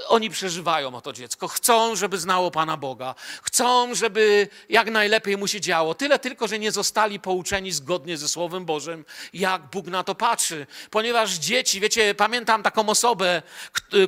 oni 0.07 0.29
przeżywają 0.29 0.95
o 0.95 1.01
to 1.01 1.13
dziecko, 1.13 1.47
chcą, 1.47 1.95
żeby 1.95 2.17
znało 2.17 2.51
Pana 2.51 2.77
Boga, 2.77 3.15
chcą, 3.41 3.95
żeby 3.95 4.47
jak 4.69 4.91
najlepiej 4.91 5.37
mu 5.37 5.47
się 5.47 5.61
działo. 5.61 5.93
Tyle 5.93 6.19
tylko, 6.19 6.47
że 6.47 6.59
nie 6.59 6.71
zostali 6.71 7.19
pouczeni 7.19 7.71
zgodnie 7.71 8.17
ze 8.17 8.27
Słowem 8.27 8.65
Bożym, 8.65 9.05
jak 9.33 9.61
Bóg 9.61 9.87
na 9.87 10.03
to 10.03 10.15
patrzy. 10.15 10.67
Ponieważ 10.89 11.33
dzieci, 11.33 11.79
wiecie, 11.79 12.15
pamiętam 12.15 12.63
taką 12.63 12.89
osobę, 12.89 13.41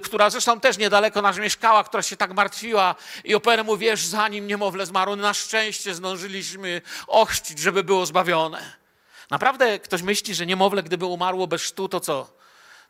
która 0.03 0.29
zresztą 0.29 0.59
też 0.59 0.77
niedaleko 0.77 1.21
nas 1.21 1.37
mieszkała, 1.37 1.83
która 1.83 2.03
się 2.03 2.17
tak 2.17 2.33
martwiła 2.33 2.95
i 3.23 3.35
operę 3.35 3.63
mu, 3.63 3.77
wiesz, 3.77 4.05
zanim 4.05 4.47
niemowlę 4.47 4.85
zmarło, 4.85 5.15
na 5.15 5.33
szczęście 5.33 5.95
zdążyliśmy 5.95 6.81
ochrzcić, 7.07 7.59
żeby 7.59 7.83
było 7.83 8.05
zbawione. 8.05 8.81
Naprawdę 9.29 9.79
ktoś 9.79 10.01
myśli, 10.01 10.35
że 10.35 10.45
niemowlę, 10.45 10.83
gdyby 10.83 11.05
umarło 11.05 11.47
bez 11.47 11.61
sztu, 11.61 11.89
to 11.89 11.99
co? 11.99 12.40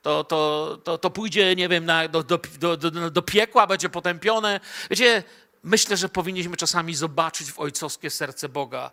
To, 0.01 0.23
to, 0.23 0.79
to, 0.83 0.97
to 0.97 1.09
pójdzie, 1.09 1.55
nie 1.55 1.69
wiem, 1.69 1.85
na, 1.85 2.07
do, 2.07 2.23
do, 2.23 2.39
do, 2.77 3.11
do 3.11 3.21
piekła, 3.21 3.67
będzie 3.67 3.89
potępione. 3.89 4.59
Wiecie, 4.89 5.23
myślę, 5.63 5.97
że 5.97 6.09
powinniśmy 6.09 6.57
czasami 6.57 6.95
zobaczyć 6.95 7.51
w 7.51 7.59
ojcowskie 7.59 8.09
serce 8.09 8.49
Boga, 8.49 8.91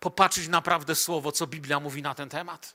popatrzeć 0.00 0.48
naprawdę 0.48 0.94
słowo, 0.94 1.32
co 1.32 1.46
Biblia 1.46 1.80
mówi 1.80 2.02
na 2.02 2.14
ten 2.14 2.28
temat. 2.28 2.74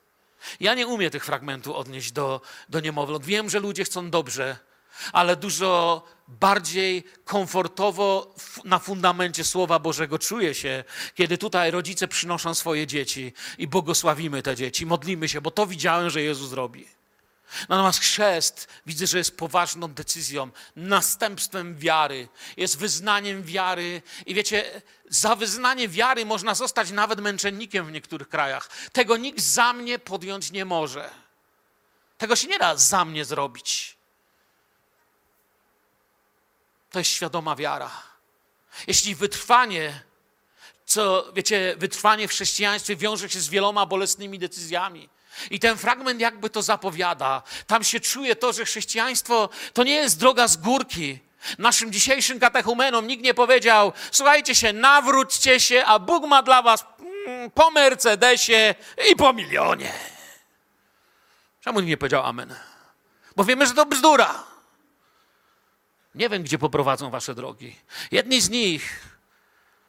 Ja 0.59 0.73
nie 0.73 0.87
umiem 0.87 1.11
tych 1.11 1.25
fragmentów 1.25 1.75
odnieść 1.75 2.11
do, 2.11 2.41
do 2.69 2.79
niemowląt. 2.79 3.25
Wiem, 3.25 3.49
że 3.49 3.59
ludzie 3.59 3.83
chcą 3.83 4.09
dobrze, 4.09 4.57
ale 5.13 5.35
dużo 5.35 6.03
bardziej 6.27 7.03
komfortowo 7.25 8.35
na 8.63 8.79
fundamencie 8.79 9.43
Słowa 9.43 9.79
Bożego 9.79 10.19
czuję 10.19 10.53
się, 10.53 10.83
kiedy 11.15 11.37
tutaj 11.37 11.71
rodzice 11.71 12.07
przynoszą 12.07 12.53
swoje 12.53 12.87
dzieci 12.87 13.33
i 13.57 13.67
błogosławimy 13.67 14.41
te 14.41 14.55
dzieci, 14.55 14.85
modlimy 14.85 15.29
się, 15.29 15.41
bo 15.41 15.51
to 15.51 15.67
widziałem, 15.67 16.09
że 16.09 16.21
Jezus 16.21 16.53
robi. 16.53 16.87
Natomiast 17.69 17.99
chrzest 17.99 18.67
widzę, 18.85 19.07
że 19.07 19.17
jest 19.17 19.37
poważną 19.37 19.93
decyzją, 19.93 20.49
następstwem 20.75 21.77
wiary, 21.77 22.27
jest 22.57 22.77
wyznaniem 22.77 23.43
wiary. 23.43 24.01
I 24.25 24.33
wiecie, 24.33 24.81
za 25.09 25.35
wyznanie 25.35 25.89
wiary 25.89 26.25
można 26.25 26.55
zostać 26.55 26.91
nawet 26.91 27.19
męczennikiem 27.19 27.85
w 27.85 27.91
niektórych 27.91 28.29
krajach. 28.29 28.69
Tego 28.91 29.17
nikt 29.17 29.41
za 29.41 29.73
mnie 29.73 29.99
podjąć 29.99 30.51
nie 30.51 30.65
może. 30.65 31.09
Tego 32.17 32.35
się 32.35 32.47
nie 32.47 32.59
da 32.59 32.77
za 32.77 33.05
mnie 33.05 33.25
zrobić. 33.25 33.97
To 36.91 36.99
jest 36.99 37.11
świadoma 37.11 37.55
wiara. 37.55 37.91
Jeśli 38.87 39.15
wytrwanie, 39.15 40.01
co 40.85 41.31
wiecie, 41.33 41.75
wytrwanie 41.77 42.27
w 42.27 42.31
chrześcijaństwie 42.31 42.95
wiąże 42.95 43.29
się 43.29 43.39
z 43.39 43.49
wieloma 43.49 43.85
bolesnymi 43.85 44.39
decyzjami, 44.39 45.09
i 45.49 45.59
ten 45.59 45.77
fragment 45.77 46.21
jakby 46.21 46.49
to 46.49 46.61
zapowiada. 46.61 47.43
Tam 47.67 47.83
się 47.83 47.99
czuje 47.99 48.35
to, 48.35 48.53
że 48.53 48.65
chrześcijaństwo 48.65 49.49
to 49.73 49.83
nie 49.83 49.95
jest 49.95 50.19
droga 50.19 50.47
z 50.47 50.57
górki. 50.57 51.19
Naszym 51.57 51.91
dzisiejszym 51.91 52.39
katechumenom 52.39 53.07
nikt 53.07 53.23
nie 53.23 53.33
powiedział: 53.33 53.93
Słuchajcie 54.11 54.55
się, 54.55 54.73
nawróćcie 54.73 55.59
się, 55.59 55.85
a 55.85 55.99
Bóg 55.99 56.27
ma 56.27 56.43
dla 56.43 56.61
was 56.61 56.85
mm, 57.27 57.51
po 57.51 57.71
Mercedesie 57.71 58.75
i 59.11 59.15
po 59.15 59.33
milionie. 59.33 59.91
Czemu 61.61 61.79
nie 61.79 61.97
powiedział 61.97 62.23
Amen? 62.23 62.55
Bo 63.35 63.43
wiemy, 63.43 63.67
że 63.67 63.73
to 63.73 63.85
bzdura. 63.85 64.43
Nie 66.15 66.29
wiem, 66.29 66.43
gdzie 66.43 66.57
poprowadzą 66.57 67.09
wasze 67.09 67.35
drogi. 67.35 67.75
Jedni 68.11 68.41
z 68.41 68.49
nich, 68.49 69.01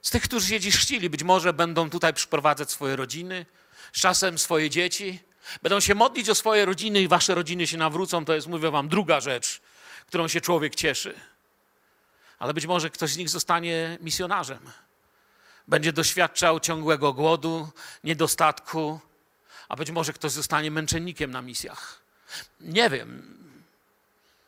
z 0.03 0.11
tych, 0.11 0.23
którzy 0.23 0.49
się 0.49 0.61
dziś 0.61 1.09
być 1.11 1.23
może 1.23 1.53
będą 1.53 1.91
tutaj 1.91 2.15
przyprowadzać 2.15 2.71
swoje 2.71 2.97
rodziny, 2.97 3.47
z 3.93 4.01
czasem 4.01 4.39
swoje 4.39 4.71
dzieci, 4.71 5.21
Będą 5.63 5.81
się 5.81 5.95
modlić 5.95 6.29
o 6.31 6.35
swoje 6.35 6.65
rodziny 6.65 7.03
i 7.03 7.09
wasze 7.09 7.35
rodziny 7.35 7.67
się 7.67 7.77
nawrócą, 7.77 8.25
to 8.25 8.35
jest, 8.35 8.47
mówię 8.47 8.71
wam, 8.71 8.89
druga 8.89 9.21
rzecz, 9.21 9.61
którą 10.07 10.29
się 10.29 10.41
człowiek 10.41 10.75
cieszy. 10.75 11.15
Ale 12.39 12.55
być 12.55 12.67
może 12.67 12.91
ktoś 12.91 13.11
z 13.11 13.17
nich 13.17 13.29
zostanie 13.29 13.99
misjonarzem. 14.01 14.71
Będzie 15.69 15.93
doświadczał 15.93 16.61
ciągłego 16.61 17.13
głodu, 17.13 17.69
niedostatku, 18.05 19.01
a 19.69 19.77
być 19.77 19.91
może 19.91 20.13
ktoś 20.13 20.33
zostanie 20.33 20.71
męczennikiem 20.71 21.31
na 21.31 21.43
misjach. 21.43 22.01
Nie 22.61 22.91
wiem. 22.91 23.37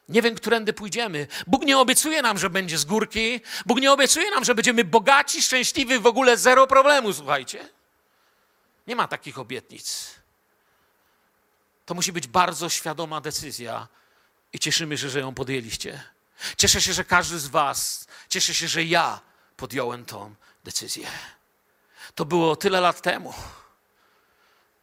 Nie 0.09 0.23
wiem, 0.23 0.35
którędy 0.35 0.73
pójdziemy. 0.73 1.27
Bóg 1.47 1.63
nie 1.63 1.79
obiecuje 1.79 2.23
nam, 2.23 2.39
że 2.39 2.51
będzie 2.51 2.79
z 2.79 2.85
górki. 2.85 3.41
Bóg 3.67 3.81
nie 3.81 3.93
obiecuje 3.93 4.31
nam, 4.31 4.45
że 4.45 4.55
będziemy 4.55 4.85
bogaci, 4.85 5.43
szczęśliwi, 5.43 5.99
w 5.99 6.07
ogóle 6.07 6.37
zero 6.37 6.67
problemu, 6.67 7.13
słuchajcie. 7.13 7.69
Nie 8.87 8.97
ma 8.97 9.09
takich 9.09 9.39
obietnic. 9.39 10.15
To 11.89 11.95
musi 11.95 12.13
być 12.13 12.27
bardzo 12.27 12.69
świadoma 12.69 13.21
decyzja 13.21 13.89
i 14.53 14.59
cieszymy 14.59 14.99
się, 14.99 15.09
że 15.09 15.21
ją 15.21 15.35
podjęliście. 15.35 16.03
Cieszę 16.57 16.81
się, 16.81 16.93
że 16.93 17.05
każdy 17.05 17.39
z 17.39 17.47
Was, 17.47 18.07
cieszę 18.29 18.55
się, 18.55 18.69
że 18.69 18.85
ja 18.85 19.21
podjąłem 19.57 20.05
tą 20.05 20.35
decyzję. 20.65 21.09
To 22.15 22.25
było 22.25 22.57
tyle 22.57 22.81
lat 22.81 23.03
temu. 23.03 23.35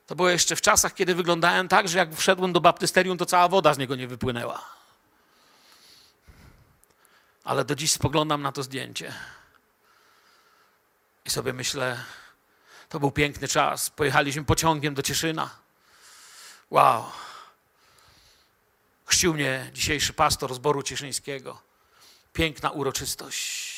To 0.07 0.15
było 0.15 0.29
jeszcze 0.29 0.55
w 0.55 0.61
czasach, 0.61 0.93
kiedy 0.93 1.15
wyglądałem 1.15 1.67
tak, 1.67 1.87
że 1.87 1.97
jak 1.97 2.15
wszedłem 2.15 2.53
do 2.53 2.61
baptysterium, 2.61 3.17
to 3.17 3.25
cała 3.25 3.47
woda 3.47 3.73
z 3.73 3.77
niego 3.77 3.95
nie 3.95 4.07
wypłynęła. 4.07 4.65
Ale 7.43 7.65
do 7.65 7.75
dziś 7.75 7.91
spoglądam 7.91 8.41
na 8.41 8.51
to 8.51 8.63
zdjęcie 8.63 9.13
i 11.25 11.29
sobie 11.29 11.53
myślę, 11.53 12.03
to 12.89 12.99
był 12.99 13.11
piękny 13.11 13.47
czas. 13.47 13.89
Pojechaliśmy 13.89 14.43
pociągiem 14.43 14.93
do 14.93 15.01
Cieszyna. 15.01 15.64
Wow. 16.71 17.11
Chrzcił 19.05 19.33
mnie 19.33 19.69
dzisiejszy 19.73 20.13
pastor 20.13 20.55
zboru 20.55 20.83
cieszyńskiego. 20.83 21.61
Piękna 22.33 22.69
uroczystość. 22.69 23.75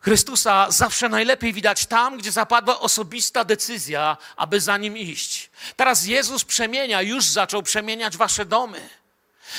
Chrystusa 0.00 0.70
zawsze 0.70 1.08
najlepiej 1.08 1.52
widać 1.52 1.86
tam, 1.86 2.18
gdzie 2.18 2.32
zapadła 2.32 2.80
osobista 2.80 3.44
decyzja, 3.44 4.16
aby 4.36 4.60
za 4.60 4.76
nim 4.76 4.98
iść. 4.98 5.50
Teraz 5.76 6.06
Jezus 6.06 6.44
przemienia, 6.44 7.02
już 7.02 7.24
zaczął 7.24 7.62
przemieniać 7.62 8.16
wasze 8.16 8.44
domy. 8.44 8.88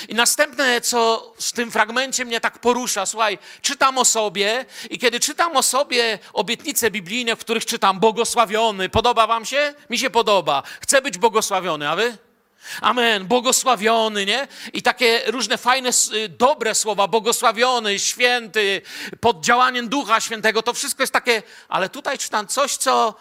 I 0.07 0.15
następne, 0.15 0.81
co 0.81 1.33
w 1.41 1.51
tym 1.51 1.71
fragmencie 1.71 2.25
mnie 2.25 2.39
tak 2.41 2.59
porusza, 2.59 3.05
słuchaj, 3.05 3.37
czytam 3.61 3.97
o 3.97 4.05
sobie 4.05 4.65
i 4.89 4.99
kiedy 4.99 5.19
czytam 5.19 5.57
o 5.57 5.63
sobie 5.63 6.19
obietnice 6.33 6.91
biblijne, 6.91 7.35
w 7.35 7.39
których 7.39 7.65
czytam 7.65 7.99
błogosławiony, 7.99 8.89
podoba 8.89 9.27
wam 9.27 9.45
się? 9.45 9.73
Mi 9.89 9.99
się 9.99 10.09
podoba. 10.09 10.63
Chcę 10.81 11.01
być 11.01 11.17
błogosławiony, 11.17 11.89
a 11.89 11.95
wy? 11.95 12.17
Amen, 12.81 13.25
błogosławiony, 13.25 14.25
nie? 14.25 14.47
I 14.73 14.81
takie 14.81 15.21
różne 15.27 15.57
fajne, 15.57 15.89
y, 16.13 16.29
dobre 16.29 16.75
słowa, 16.75 17.07
błogosławiony, 17.07 17.99
święty, 17.99 18.81
pod 19.21 19.45
działaniem 19.45 19.89
Ducha 19.89 20.21
Świętego, 20.21 20.61
to 20.61 20.73
wszystko 20.73 21.03
jest 21.03 21.13
takie, 21.13 21.43
ale 21.69 21.89
tutaj 21.89 22.17
czytam 22.17 22.47
coś, 22.47 22.77
co 22.77 23.15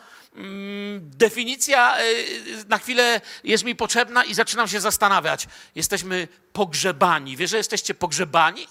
definicja 1.00 2.00
y, 2.00 2.64
na 2.69 2.78
chwilę 2.78 3.21
jest 3.45 3.64
mi 3.64 3.76
potrzebna 3.76 4.25
i 4.25 4.35
zaczynam 4.35 4.69
się 4.69 4.81
zastanawiać. 4.81 5.47
Jesteśmy 5.75 6.28
pogrzebani. 6.52 7.37
Wiesz, 7.37 7.50
że 7.50 7.57
jesteście 7.57 7.95
pogrzebani? 7.95 8.69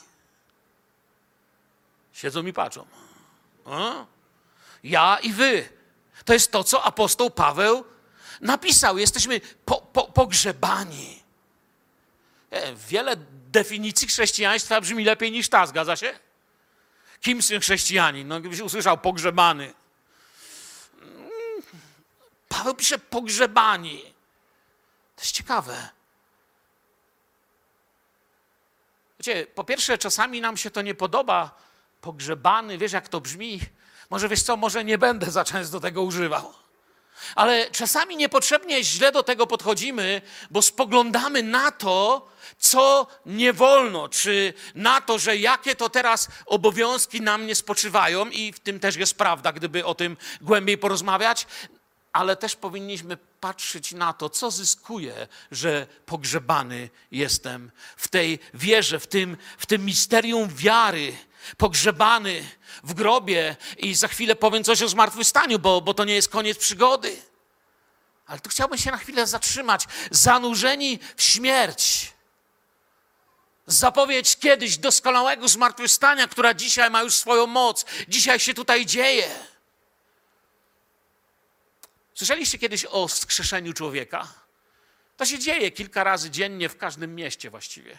Siedzą 2.13 2.43
mi 2.43 2.53
patrzą. 2.53 2.86
Ja 4.84 5.17
i 5.24 5.34
wy. 5.34 5.69
To 6.25 6.34
jest 6.34 6.51
to, 6.51 6.63
co 6.63 6.84
apostoł 6.84 7.29
Paweł 7.29 7.86
napisał. 8.41 8.98
Jesteśmy 8.98 9.41
po, 9.65 9.81
po, 9.81 10.03
pogrzebani. 10.03 11.24
E, 12.51 12.75
Wiele 12.75 13.15
definicji 13.51 14.07
chrześcijaństwa 14.07 14.81
brzmi 14.81 15.03
lepiej 15.03 15.31
niż 15.31 15.50
ta, 15.50 15.65
zgadza 15.65 15.95
się? 15.95 16.19
Kim 17.22 17.41
są 17.41 17.60
chrześcijanin? 17.60 18.27
No, 18.27 18.39
gdybyś 18.39 18.60
usłyszał 18.60 18.98
pogrzebany. 18.98 19.74
Paweł 22.57 22.75
pisze 22.75 23.00
pogrzebani. 23.00 24.01
To 25.15 25.21
jest 25.21 25.31
ciekawe. 25.31 25.89
Wiecie, 29.19 29.47
po 29.55 29.63
pierwsze, 29.63 29.97
czasami 29.97 30.41
nam 30.41 30.57
się 30.57 30.71
to 30.71 30.81
nie 30.81 30.95
podoba. 30.95 31.57
Pogrzebany, 32.01 32.77
wiesz 32.77 32.91
jak 32.91 33.09
to 33.09 33.21
brzmi? 33.21 33.59
Może 34.09 34.29
wiesz 34.29 34.43
co, 34.43 34.57
może 34.57 34.83
nie 34.83 34.97
będę 34.97 35.31
za 35.31 35.43
często 35.43 35.79
tego 35.79 36.03
używał. 36.03 36.53
Ale 37.35 37.71
czasami 37.71 38.17
niepotrzebnie 38.17 38.83
źle 38.83 39.12
do 39.12 39.24
tego 39.24 39.47
podchodzimy, 39.47 40.21
bo 40.51 40.62
spoglądamy 40.62 41.43
na 41.43 41.71
to, 41.71 42.27
co 42.57 43.07
nie 43.25 43.53
wolno, 43.53 44.09
czy 44.09 44.53
na 44.75 45.01
to, 45.01 45.20
że 45.20 45.37
jakie 45.37 45.75
to 45.75 45.89
teraz 45.89 46.27
obowiązki 46.46 47.22
na 47.22 47.37
mnie 47.37 47.55
spoczywają, 47.55 48.29
i 48.29 48.53
w 48.53 48.59
tym 48.59 48.79
też 48.79 48.96
jest 48.96 49.18
prawda, 49.18 49.51
gdyby 49.51 49.85
o 49.85 49.96
tym 49.96 50.18
głębiej 50.41 50.77
porozmawiać, 50.77 51.48
ale 52.16 52.36
też 52.36 52.56
powinniśmy 52.56 53.18
patrzeć 53.18 53.92
na 53.92 54.14
to, 54.14 54.30
co 54.30 54.51
zyskuje, 54.51 55.28
że 55.51 55.88
pogrzebany 56.06 56.90
jestem 57.12 57.72
w 57.98 58.08
tej 58.08 58.40
wierze, 58.54 59.00
w 59.00 59.08
tym, 59.08 59.38
w 59.58 59.66
tym 59.66 59.86
misterium 59.86 60.50
wiary, 60.50 61.18
pogrzebany 61.58 62.50
w 62.84 62.94
grobie 62.94 63.56
i 63.78 63.96
za 63.96 64.08
chwilę 64.08 64.36
powiem 64.36 64.64
coś 64.64 64.82
o 64.82 64.88
zmartwychwstaniu, 64.88 65.60
bo, 65.60 65.82
bo 65.82 65.94
to 65.94 66.04
nie 66.04 66.16
jest 66.16 66.30
koniec 66.30 66.58
przygody. 66.58 67.18
Ale 68.28 68.40
tu 68.40 68.50
chciałbym 68.50 68.78
się 68.78 68.92
na 68.92 68.98
chwilę 68.98 69.28
zatrzymać. 69.28 69.86
Zanurzeni 70.12 71.00
w 71.16 71.24
śmierć. 71.24 72.14
Zapowiedź 73.68 74.38
kiedyś 74.38 74.78
doskonałego 74.78 75.48
zmartwychwstania, 75.48 76.28
która 76.28 76.54
dzisiaj 76.54 76.92
ma 76.92 77.04
już 77.04 77.16
swoją 77.16 77.48
moc. 77.48 77.86
Dzisiaj 78.08 78.40
się 78.40 78.54
tutaj 78.54 78.86
dzieje. 78.86 79.54
Słyszeliście 82.16 82.58
kiedyś 82.58 82.86
o 82.90 83.08
wskrzeszeniu 83.08 83.74
człowieka? 83.74 84.28
To 85.18 85.25
się 85.25 85.40
dzieje 85.40 85.72
kilka 85.72 86.04
razy 86.04 86.30
dziennie 86.30 86.70
w 86.70 86.78
każdym 86.78 87.16
mieście 87.16 87.50
właściwie. 87.50 87.98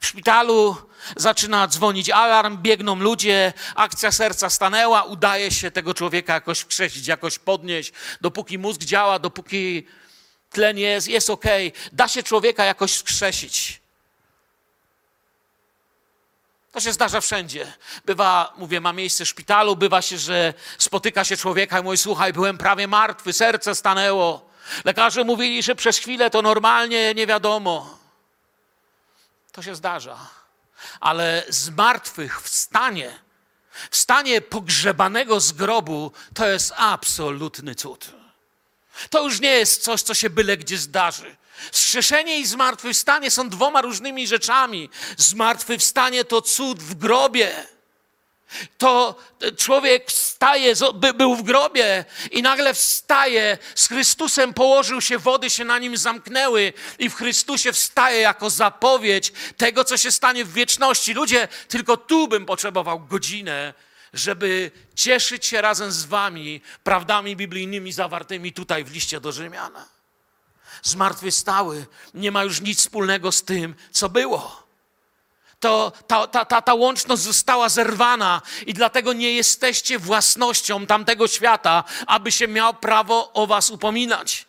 W 0.00 0.06
szpitalu 0.06 0.76
zaczyna 1.16 1.68
dzwonić 1.68 2.10
alarm, 2.10 2.58
biegną 2.62 2.96
ludzie, 2.96 3.52
akcja 3.74 4.12
serca 4.12 4.50
stanęła, 4.50 5.02
udaje 5.02 5.50
się 5.50 5.70
tego 5.70 5.94
człowieka 5.94 6.34
jakoś 6.34 6.60
wskrzesić, 6.60 7.06
jakoś 7.06 7.38
podnieść. 7.38 7.92
Dopóki 8.20 8.58
mózg 8.58 8.80
działa, 8.80 9.18
dopóki 9.18 9.86
tlen 10.50 10.78
jest, 10.78 11.08
jest 11.08 11.30
ok, 11.30 11.44
da 11.92 12.08
się 12.08 12.22
człowieka 12.22 12.64
jakoś 12.64 12.92
wskrzesić. 12.92 13.81
To 16.72 16.80
się 16.80 16.92
zdarza 16.92 17.20
wszędzie. 17.20 17.72
Bywa, 18.04 18.52
mówię, 18.56 18.80
ma 18.80 18.92
miejsce 18.92 19.24
w 19.24 19.28
szpitalu, 19.28 19.76
bywa 19.76 20.02
się, 20.02 20.18
że 20.18 20.54
spotyka 20.78 21.24
się 21.24 21.36
człowieka 21.36 21.80
i 21.80 21.82
mówi, 21.82 21.96
słuchaj, 21.96 22.32
byłem 22.32 22.58
prawie 22.58 22.86
martwy, 22.88 23.32
serce 23.32 23.74
stanęło. 23.74 24.50
Lekarze 24.84 25.24
mówili, 25.24 25.62
że 25.62 25.74
przez 25.74 25.98
chwilę 25.98 26.30
to 26.30 26.42
normalnie, 26.42 27.14
nie 27.14 27.26
wiadomo. 27.26 27.98
To 29.52 29.62
się 29.62 29.74
zdarza. 29.74 30.16
Ale 31.00 31.44
z 31.48 31.70
martwych 31.70 32.42
wstanie, 32.42 33.18
wstanie 33.90 34.40
pogrzebanego 34.40 35.40
z 35.40 35.52
grobu, 35.52 36.12
to 36.34 36.46
jest 36.46 36.72
absolutny 36.76 37.74
cud. 37.74 38.10
To 39.10 39.24
już 39.24 39.40
nie 39.40 39.52
jest 39.52 39.82
coś, 39.82 40.02
co 40.02 40.14
się 40.14 40.30
byle 40.30 40.56
gdzie 40.56 40.78
zdarzy. 40.78 41.36
Wskrzeszenie 41.72 42.38
i 42.38 42.46
zmartwychwstanie 42.46 43.30
są 43.30 43.48
dwoma 43.48 43.80
różnymi 43.80 44.26
rzeczami. 44.26 44.90
Zmartwychwstanie 45.16 46.24
to 46.24 46.42
cud 46.42 46.82
w 46.82 46.94
grobie. 46.94 47.66
To 48.78 49.18
człowiek 49.58 50.10
wstaje, 50.10 50.74
był 51.14 51.36
w 51.36 51.42
grobie 51.42 52.04
i 52.30 52.42
nagle 52.42 52.74
wstaje, 52.74 53.58
z 53.74 53.88
Chrystusem 53.88 54.54
położył 54.54 55.00
się, 55.00 55.18
wody 55.18 55.50
się 55.50 55.64
na 55.64 55.78
nim 55.78 55.96
zamknęły 55.96 56.72
i 56.98 57.10
w 57.10 57.14
Chrystusie 57.14 57.72
wstaje 57.72 58.20
jako 58.20 58.50
zapowiedź 58.50 59.32
tego, 59.56 59.84
co 59.84 59.96
się 59.96 60.12
stanie 60.12 60.44
w 60.44 60.52
wieczności. 60.52 61.14
Ludzie, 61.14 61.48
tylko 61.68 61.96
tu 61.96 62.28
bym 62.28 62.46
potrzebował 62.46 63.00
godzinę, 63.00 63.74
żeby 64.12 64.70
cieszyć 64.94 65.46
się 65.46 65.60
razem 65.60 65.92
z 65.92 66.04
wami 66.04 66.60
prawdami 66.84 67.36
biblijnymi 67.36 67.92
zawartymi 67.92 68.52
tutaj 68.52 68.84
w 68.84 68.92
liście 68.92 69.20
do 69.20 69.32
Rzymiana 69.32 70.01
zmartwychwstały, 70.82 71.86
nie 72.14 72.30
ma 72.30 72.44
już 72.44 72.60
nic 72.60 72.78
wspólnego 72.78 73.32
z 73.32 73.42
tym, 73.42 73.74
co 73.90 74.08
było. 74.08 74.62
To, 75.60 75.92
ta, 76.06 76.26
ta, 76.26 76.44
ta, 76.44 76.62
ta 76.62 76.74
łączność 76.74 77.22
została 77.22 77.68
zerwana 77.68 78.42
i 78.66 78.74
dlatego 78.74 79.12
nie 79.12 79.32
jesteście 79.32 79.98
własnością 79.98 80.86
tamtego 80.86 81.28
świata, 81.28 81.84
aby 82.06 82.32
się 82.32 82.48
miał 82.48 82.74
prawo 82.74 83.32
o 83.32 83.46
was 83.46 83.70
upominać. 83.70 84.46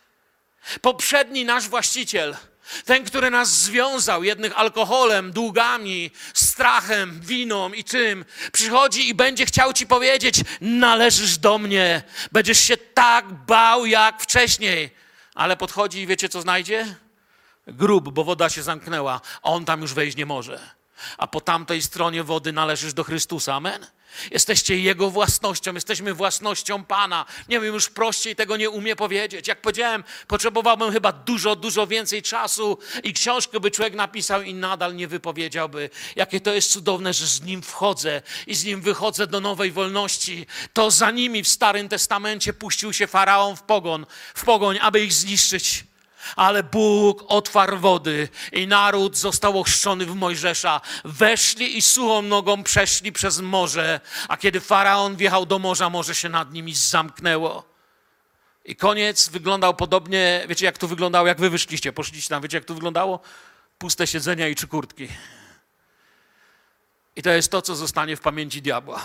Poprzedni 0.82 1.46
nasz 1.46 1.70
właściciel, 1.70 2.36
ten, 2.86 3.06
który 3.06 3.30
nas 3.30 3.50
związał, 3.50 4.24
jednych 4.24 4.60
alkoholem, 4.60 5.32
długami, 5.32 6.12
strachem, 6.34 7.20
winą 7.22 7.74
i 7.74 7.84
czym, 7.84 8.26
przychodzi 8.52 9.10
i 9.10 9.14
będzie 9.14 9.46
chciał 9.46 9.74
ci 9.74 9.88
powiedzieć: 9.88 10.36
Należysz 10.62 11.38
do 11.38 11.58
mnie, 11.58 12.04
będziesz 12.32 12.60
się 12.60 12.78
tak 12.78 13.34
bał 13.34 13.86
jak 13.86 14.22
wcześniej 14.22 15.03
ale 15.36 15.58
podchodzi 15.58 16.02
i 16.02 16.08
wiecie, 16.08 16.30
co 16.30 16.42
znajdzie? 16.42 16.96
Grób, 17.68 18.10
bo 18.10 18.24
woda 18.24 18.50
się 18.50 18.64
zamknęła, 18.64 19.22
a 19.44 19.50
on 19.50 19.66
tam 19.66 19.82
już 19.82 19.94
wejść 19.94 20.18
nie 20.18 20.26
może. 20.26 20.60
A 21.18 21.28
po 21.28 21.42
tamtej 21.42 21.82
stronie 21.82 22.24
wody 22.24 22.54
należysz 22.54 22.94
do 22.94 23.04
Chrystusa, 23.04 23.56
amen? 23.56 23.88
Jesteście 24.32 24.80
Jego 24.80 25.10
własnością, 25.10 25.74
jesteśmy 25.74 26.14
własnością 26.14 26.84
Pana. 26.86 27.26
Nie 27.50 27.60
wiem, 27.60 27.74
już 27.74 27.90
prościej 27.90 28.36
tego 28.36 28.58
nie 28.58 28.70
umie 28.70 28.96
powiedzieć. 28.96 29.48
Jak 29.48 29.62
powiedziałem, 29.62 30.04
potrzebowałbym 30.28 30.92
chyba 30.92 31.12
dużo, 31.12 31.56
dużo 31.56 31.88
więcej 31.88 32.22
czasu 32.22 32.78
i 33.04 33.14
książkę 33.14 33.60
by 33.60 33.72
człowiek 33.72 33.94
napisał 33.94 34.42
i 34.42 34.54
nadal 34.54 34.96
nie 34.96 35.08
wypowiedziałby, 35.08 35.90
jakie 36.16 36.42
to 36.42 36.54
jest 36.54 36.72
cudowne, 36.72 37.14
że 37.14 37.28
z 37.28 37.42
Nim 37.42 37.62
wchodzę 37.62 38.22
i 38.48 38.56
z 38.56 38.66
Nim 38.66 38.82
wychodzę 38.82 39.28
do 39.28 39.40
nowej 39.40 39.72
wolności. 39.72 40.46
To 40.74 40.92
za 40.92 41.12
nimi 41.12 41.44
w 41.44 41.48
Starym 41.48 41.90
Testamencie 41.90 42.54
puścił 42.54 42.94
się 42.94 43.08
Faraon 43.08 43.56
w 43.56 43.64
pogoń, 43.64 44.06
w 44.36 44.44
pogoń 44.44 44.80
aby 44.82 45.04
ich 45.04 45.14
zniszczyć. 45.14 45.93
Ale 46.36 46.64
Bóg 46.64 47.24
otwarł 47.28 47.78
wody 47.78 48.30
i 48.52 48.68
naród 48.68 49.18
został 49.18 49.60
ochrzczony 49.60 50.06
w 50.06 50.16
Mojżesza. 50.16 50.82
Weszli 51.06 51.78
i 51.78 51.82
suchą 51.82 52.22
nogą 52.22 52.64
przeszli 52.64 53.12
przez 53.12 53.40
morze, 53.40 54.00
a 54.28 54.38
kiedy 54.38 54.60
faraon 54.60 55.16
wjechał 55.16 55.46
do 55.46 55.60
morza, 55.60 55.90
morze 55.90 56.16
się 56.16 56.30
nad 56.30 56.54
nimi 56.54 56.74
zamknęło. 56.74 57.74
I 58.66 58.76
koniec 58.76 59.30
wyglądał 59.30 59.74
podobnie, 59.74 60.46
wiecie 60.50 60.66
jak 60.66 60.78
to 60.78 60.88
wyglądało, 60.88 61.28
jak 61.28 61.40
wy 61.40 61.50
wyszliście, 61.50 61.94
poszliście 61.94 62.30
tam, 62.30 62.42
wiecie 62.42 62.58
jak 62.58 62.66
to 62.66 62.74
wyglądało? 62.74 63.20
Puste 63.78 64.08
siedzenia 64.08 64.48
i 64.48 64.56
trzy 64.56 64.68
kurtki. 64.68 65.08
I 67.16 67.22
to 67.22 67.30
jest 67.30 67.52
to, 67.52 67.62
co 67.62 67.76
zostanie 67.76 68.16
w 68.16 68.22
pamięci 68.22 68.62
diabła. 68.62 69.02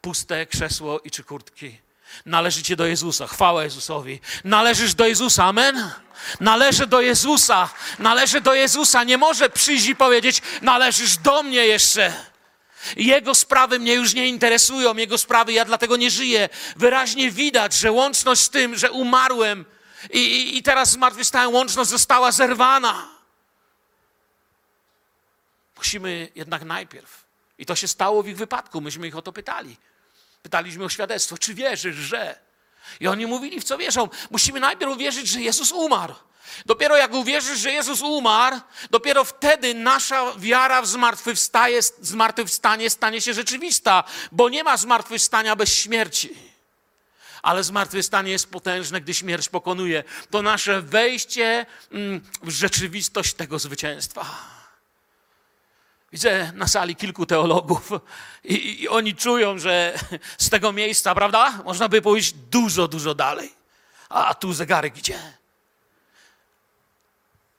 Puste 0.00 0.46
krzesło 0.46 1.00
i 1.00 1.10
trzy 1.10 1.24
kurtki. 1.24 1.78
Należycie 2.26 2.76
do 2.76 2.86
Jezusa. 2.86 3.26
Chwała 3.26 3.64
Jezusowi. 3.64 4.20
Należysz 4.44 4.94
do 4.94 5.06
Jezusa. 5.06 5.44
Amen. 5.44 5.90
Należy 6.40 6.86
do 6.86 7.00
Jezusa. 7.00 7.68
Należy 7.98 8.40
do 8.40 8.54
Jezusa. 8.54 9.04
Nie 9.04 9.18
może 9.18 9.50
przyjść 9.50 9.86
i 9.86 9.96
powiedzieć, 9.96 10.42
należysz 10.62 11.16
do 11.16 11.42
mnie 11.42 11.66
jeszcze. 11.66 12.12
Jego 12.96 13.34
sprawy 13.34 13.78
mnie 13.78 13.94
już 13.94 14.14
nie 14.14 14.28
interesują, 14.28 14.96
jego 14.96 15.18
sprawy 15.18 15.52
ja 15.52 15.64
dlatego 15.64 15.96
nie 15.96 16.10
żyję. 16.10 16.48
Wyraźnie 16.76 17.30
widać, 17.30 17.74
że 17.74 17.92
łączność 17.92 18.40
z 18.40 18.50
tym, 18.50 18.76
że 18.76 18.90
umarłem 18.90 19.64
i, 20.10 20.18
i, 20.18 20.56
i 20.56 20.62
teraz 20.62 20.90
zmartwychwstałem, 20.90 21.54
łączność 21.54 21.90
została 21.90 22.32
zerwana. 22.32 23.08
Musimy 25.76 26.28
jednak 26.34 26.64
najpierw, 26.64 27.24
i 27.58 27.66
to 27.66 27.76
się 27.76 27.88
stało 27.88 28.22
w 28.22 28.28
ich 28.28 28.36
wypadku, 28.36 28.80
myśmy 28.80 29.08
ich 29.08 29.16
o 29.16 29.22
to 29.22 29.32
pytali. 29.32 29.76
Pytaliśmy 30.44 30.84
o 30.84 30.88
świadectwo, 30.88 31.38
czy 31.38 31.54
wierzysz, 31.54 31.96
że? 31.96 32.38
I 33.00 33.08
oni 33.08 33.26
mówili, 33.26 33.60
w 33.60 33.64
co 33.64 33.78
wierzą. 33.78 34.08
Musimy 34.30 34.60
najpierw 34.60 34.92
uwierzyć, 34.92 35.28
że 35.28 35.40
Jezus 35.40 35.72
umarł. 35.72 36.14
Dopiero 36.66 36.96
jak 36.96 37.12
uwierzysz, 37.12 37.58
że 37.58 37.72
Jezus 37.72 38.00
umarł, 38.00 38.60
dopiero 38.90 39.24
wtedy 39.24 39.74
nasza 39.74 40.32
wiara 40.36 40.82
w 40.82 40.86
zmartwychwstanie 42.00 42.90
stanie 42.90 43.20
się 43.20 43.34
rzeczywista, 43.34 44.04
bo 44.32 44.48
nie 44.48 44.64
ma 44.64 44.76
zmartwychwstania 44.76 45.56
bez 45.56 45.74
śmierci. 45.74 46.36
Ale 47.42 47.64
zmartwychwstanie 47.64 48.32
jest 48.32 48.50
potężne, 48.50 49.00
gdy 49.00 49.14
śmierć 49.14 49.48
pokonuje. 49.48 50.04
To 50.30 50.42
nasze 50.42 50.82
wejście 50.82 51.66
mm, 51.92 52.20
w 52.42 52.50
rzeczywistość 52.50 53.34
tego 53.34 53.58
zwycięstwa. 53.58 54.54
Widzę 56.14 56.52
na 56.52 56.68
sali 56.68 56.96
kilku 56.96 57.26
teologów 57.26 57.90
i, 58.44 58.82
i, 58.82 58.88
oni 58.88 59.14
czują, 59.14 59.58
że 59.58 59.98
z 60.38 60.50
tego 60.50 60.72
miejsca, 60.72 61.14
prawda, 61.14 61.62
można 61.64 61.88
by 61.88 62.02
pójść 62.02 62.32
dużo, 62.32 62.88
dużo 62.88 63.14
dalej. 63.14 63.52
A 64.08 64.34
tu 64.34 64.52
zegarek 64.52 64.98
idzie. 64.98 65.18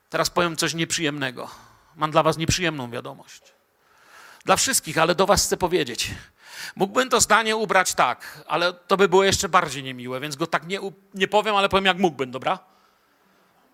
Teraz 0.09 0.29
powiem 0.29 0.57
coś 0.57 0.73
nieprzyjemnego. 0.73 1.49
Mam 1.95 2.11
dla 2.11 2.23
was 2.23 2.37
nieprzyjemną 2.37 2.91
wiadomość. 2.91 3.41
Dla 4.45 4.55
wszystkich, 4.55 4.97
ale 4.97 5.15
do 5.15 5.25
was 5.25 5.45
chcę 5.45 5.57
powiedzieć. 5.57 6.11
Mógłbym 6.75 7.09
to 7.09 7.21
zdanie 7.21 7.55
ubrać 7.55 7.93
tak, 7.93 8.43
ale 8.47 8.73
to 8.73 8.97
by 8.97 9.09
było 9.09 9.23
jeszcze 9.23 9.49
bardziej 9.49 9.83
niemiłe, 9.83 10.19
więc 10.19 10.35
go 10.35 10.47
tak 10.47 10.67
nie, 10.67 10.79
nie 11.13 11.27
powiem, 11.27 11.55
ale 11.55 11.69
powiem 11.69 11.85
jak 11.85 11.97
mógłbym, 11.97 12.31
dobra? 12.31 12.59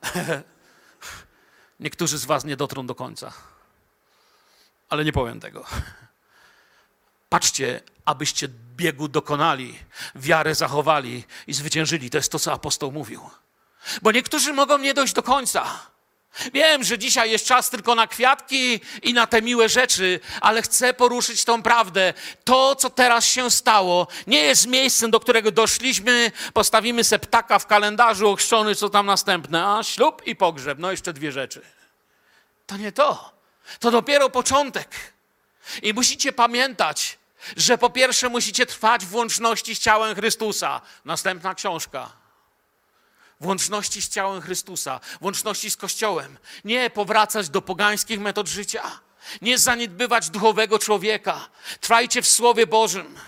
Niektórzy 1.80 2.17
z 2.17 2.26
was 2.26 2.46
nie 2.46 2.58
dotrą 2.58 2.86
do 2.86 2.96
końca 2.96 3.34
ale 4.91 5.06
nie 5.06 5.13
powiem 5.13 5.39
tego. 5.39 5.65
Patrzcie, 7.30 7.82
abyście 8.06 8.47
biegu 8.75 9.08
dokonali, 9.08 9.80
wiarę 10.15 10.56
zachowali 10.56 11.23
i 11.47 11.54
zwyciężyli. 11.54 12.10
To 12.10 12.17
jest 12.17 12.32
to, 12.32 12.39
co 12.39 12.54
apostoł 12.54 12.91
mówił. 12.91 13.30
Bo 14.01 14.12
niektórzy 14.12 14.54
mogą 14.54 14.77
nie 14.77 14.93
dojść 14.93 15.13
do 15.13 15.23
końca. 15.23 15.65
Wiem, 16.54 16.84
że 16.84 16.97
dzisiaj 16.97 17.32
jest 17.32 17.45
czas 17.45 17.69
tylko 17.69 17.95
na 17.95 18.08
kwiatki 18.08 18.80
i 19.04 19.13
na 19.13 19.27
te 19.27 19.41
miłe 19.41 19.69
rzeczy, 19.69 20.19
ale 20.41 20.62
chcę 20.62 20.93
poruszyć 20.93 21.45
tą 21.45 21.63
prawdę. 21.63 22.13
To, 22.43 22.75
co 22.75 22.89
teraz 22.89 23.25
się 23.25 23.51
stało, 23.51 24.08
nie 24.27 24.39
jest 24.39 24.67
miejscem, 24.67 25.12
do 25.12 25.19
którego 25.19 25.51
doszliśmy, 25.51 26.32
postawimy 26.54 27.04
se 27.04 27.19
ptaka 27.19 27.60
w 27.60 27.67
kalendarzu, 27.67 28.30
ochrzczony, 28.30 28.75
co 28.75 28.89
tam 28.89 29.06
następne, 29.06 29.67
a 29.67 29.84
ślub 29.84 30.21
i 30.25 30.36
pogrzeb, 30.36 30.80
no 30.80 30.91
jeszcze 30.91 31.13
dwie 31.13 31.32
rzeczy. 31.32 31.62
To 32.67 32.77
nie 32.77 32.91
to. 32.91 33.40
To 33.80 33.91
dopiero 33.91 34.30
początek. 34.30 35.13
I 35.82 35.93
musicie 35.93 36.34
pamiętać, 36.34 37.17
że 37.58 37.78
po 37.78 37.89
pierwsze 37.89 38.30
musicie 38.30 38.65
trwać 38.65 39.06
w 39.06 39.15
łączności 39.15 39.76
z 39.76 39.80
ciałem 39.80 40.15
Chrystusa. 40.15 40.82
Następna 41.06 41.56
książka. 41.56 42.12
W 43.39 43.45
łączności 43.45 44.02
z 44.02 44.10
ciałem 44.10 44.41
Chrystusa, 44.41 45.00
w 45.21 45.24
łączności 45.24 45.71
z 45.71 45.78
Kościołem. 45.78 46.38
Nie 46.65 46.89
powracać 46.89 47.50
do 47.50 47.62
pogańskich 47.62 48.19
metod 48.19 48.47
życia. 48.47 49.00
Nie 49.41 49.58
zaniedbywać 49.58 50.30
duchowego 50.30 50.80
człowieka. 50.80 51.50
Trwajcie 51.80 52.21
w 52.21 52.28
Słowie 52.28 52.67
Bożym. 52.67 53.19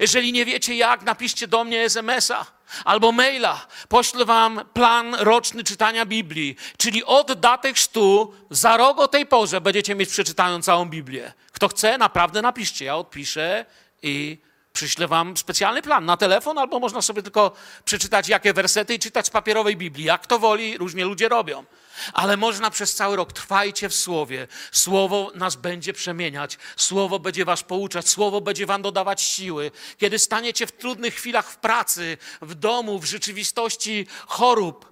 Jeżeli 0.00 0.32
nie 0.32 0.44
wiecie 0.44 0.74
jak, 0.74 1.02
napiszcie 1.02 1.48
do 1.48 1.64
mnie 1.64 1.80
SMS-a 1.84 2.46
albo 2.84 3.12
maila. 3.12 3.66
Poślę 3.88 4.24
wam 4.24 4.60
plan 4.72 5.14
roczny 5.14 5.64
czytania 5.64 6.06
Biblii, 6.06 6.56
czyli 6.76 7.04
od 7.04 7.32
daty 7.32 7.74
chrztu 7.74 8.34
za 8.50 8.76
rok 8.76 8.98
o 8.98 9.08
tej 9.08 9.26
porze 9.26 9.60
będziecie 9.60 9.94
mieć 9.94 10.10
przeczytaną 10.10 10.62
całą 10.62 10.84
Biblię. 10.84 11.32
Kto 11.52 11.68
chce, 11.68 11.98
naprawdę 11.98 12.42
napiszcie. 12.42 12.84
Ja 12.84 12.96
odpiszę 12.96 13.66
i 14.02 14.38
przyślę 14.72 15.08
wam 15.08 15.36
specjalny 15.36 15.82
plan 15.82 16.04
na 16.04 16.16
telefon, 16.16 16.58
albo 16.58 16.80
można 16.80 17.02
sobie 17.02 17.22
tylko 17.22 17.52
przeczytać 17.84 18.28
jakie 18.28 18.52
wersety 18.52 18.94
i 18.94 18.98
czytać 18.98 19.26
z 19.26 19.30
papierowej 19.30 19.76
Biblii. 19.76 20.04
Jak 20.04 20.26
to 20.26 20.38
woli, 20.38 20.78
różnie 20.78 21.04
ludzie 21.04 21.28
robią 21.28 21.64
ale 22.12 22.36
można 22.36 22.70
przez 22.70 22.94
cały 22.94 23.16
rok. 23.16 23.32
Trwajcie 23.32 23.88
w 23.88 23.94
Słowie. 23.94 24.48
Słowo 24.72 25.32
nas 25.34 25.56
będzie 25.56 25.92
przemieniać, 25.92 26.58
Słowo 26.76 27.18
będzie 27.18 27.44
was 27.44 27.62
pouczać, 27.62 28.08
Słowo 28.08 28.40
będzie 28.40 28.66
wam 28.66 28.82
dodawać 28.82 29.22
siły. 29.22 29.70
Kiedy 29.98 30.18
staniecie 30.18 30.66
w 30.66 30.72
trudnych 30.72 31.14
chwilach 31.14 31.50
w 31.50 31.56
pracy, 31.56 32.18
w 32.42 32.54
domu, 32.54 32.98
w 32.98 33.04
rzeczywistości 33.04 34.06
chorób, 34.26 34.90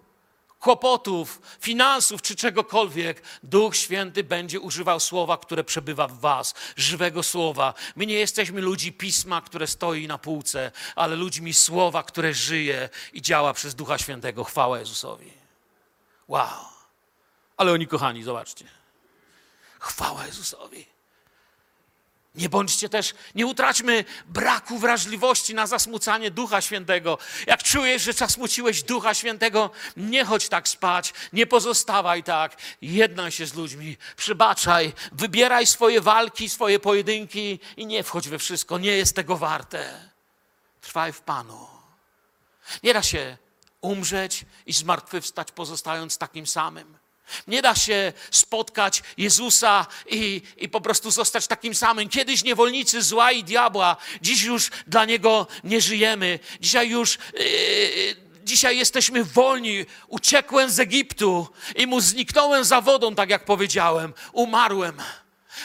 kłopotów, 0.61 1.40
finansów 1.61 2.23
czy 2.23 2.37
czegokolwiek, 2.37 3.23
Duch 3.42 3.77
Święty 3.77 4.25
będzie 4.25 4.61
używał 4.61 5.01
słowa, 5.01 5.37
które 5.37 5.64
przebywa 5.64 6.09
w 6.09 6.21
Was, 6.21 6.55
żywego 6.77 7.23
słowa. 7.23 7.75
My 7.97 8.07
nie 8.07 8.14
jesteśmy 8.14 8.61
ludzi 8.61 8.92
pisma, 8.92 9.40
które 9.40 9.66
stoi 9.66 10.07
na 10.07 10.18
półce, 10.18 10.73
ale 10.97 11.16
ludźmi 11.16 11.55
słowa, 11.55 12.03
które 12.03 12.35
żyje 12.35 12.88
i 13.12 13.23
działa 13.23 13.55
przez 13.55 13.75
Ducha 13.75 13.99
Świętego. 13.99 14.44
Chwała 14.44 14.79
Jezusowi. 14.79 15.33
Wow. 16.29 16.77
Ale 17.59 17.73
oni 17.73 17.87
kochani, 17.87 18.23
zobaczcie. 18.23 18.64
Chwała 19.79 20.27
Jezusowi. 20.27 20.87
Nie 22.35 22.49
bądźcie 22.49 22.88
też, 22.88 23.14
nie 23.35 23.47
utraćmy 23.47 24.05
braku 24.27 24.79
wrażliwości 24.79 25.55
na 25.55 25.66
zasmucanie 25.66 26.31
Ducha 26.31 26.61
Świętego. 26.61 27.18
Jak 27.47 27.62
czujesz, 27.62 28.03
że 28.03 28.12
zasmuciłeś 28.12 28.83
Ducha 28.83 29.14
Świętego, 29.14 29.71
nie 29.97 30.25
chodź 30.25 30.49
tak 30.49 30.68
spać, 30.68 31.12
nie 31.33 31.47
pozostawaj 31.47 32.23
tak. 32.23 32.57
Jednaj 32.83 33.33
się 33.33 33.47
z 33.47 33.55
ludźmi, 33.55 33.97
przybaczaj, 34.16 34.92
wybieraj 35.12 35.66
swoje 35.66 36.01
walki, 36.01 36.49
swoje 36.49 36.79
pojedynki 36.79 37.61
i 37.77 37.87
nie 37.87 38.03
wchodź 38.03 38.29
we 38.29 38.38
wszystko, 38.38 38.79
nie 38.79 38.97
jest 38.97 39.16
tego 39.16 39.37
warte. 39.37 40.11
Trwaj 40.81 41.12
w 41.12 41.21
Panu. 41.21 41.66
Nie 42.83 42.94
da 42.94 43.03
się 43.03 43.37
umrzeć 43.81 44.44
i 44.66 44.73
zmartwychwstać 44.73 45.53
pozostając 45.53 46.18
takim 46.18 46.47
samym. 46.47 46.99
Nie 47.46 47.62
da 47.62 47.74
się 47.74 48.12
spotkać 48.30 49.02
Jezusa 49.16 49.86
i, 50.06 50.42
i 50.56 50.68
po 50.68 50.80
prostu 50.80 51.10
zostać 51.10 51.46
takim 51.46 51.74
samym. 51.74 52.08
Kiedyś 52.08 52.44
niewolnicy 52.44 53.02
zła 53.02 53.32
i 53.32 53.44
diabła, 53.44 53.96
dziś 54.22 54.42
już 54.42 54.70
dla 54.86 55.04
Niego 55.04 55.46
nie 55.64 55.80
żyjemy. 55.80 56.38
Dzisiaj 56.60 56.90
już, 56.90 57.18
yy, 57.34 58.16
dzisiaj 58.44 58.78
jesteśmy 58.78 59.24
wolni. 59.24 59.86
Uciekłem 60.08 60.70
z 60.70 60.80
Egiptu 60.80 61.48
i 61.76 61.86
mu 61.86 62.00
zniknąłem 62.00 62.64
za 62.64 62.80
wodą, 62.80 63.14
tak 63.14 63.30
jak 63.30 63.44
powiedziałem. 63.44 64.14
Umarłem. 64.32 64.96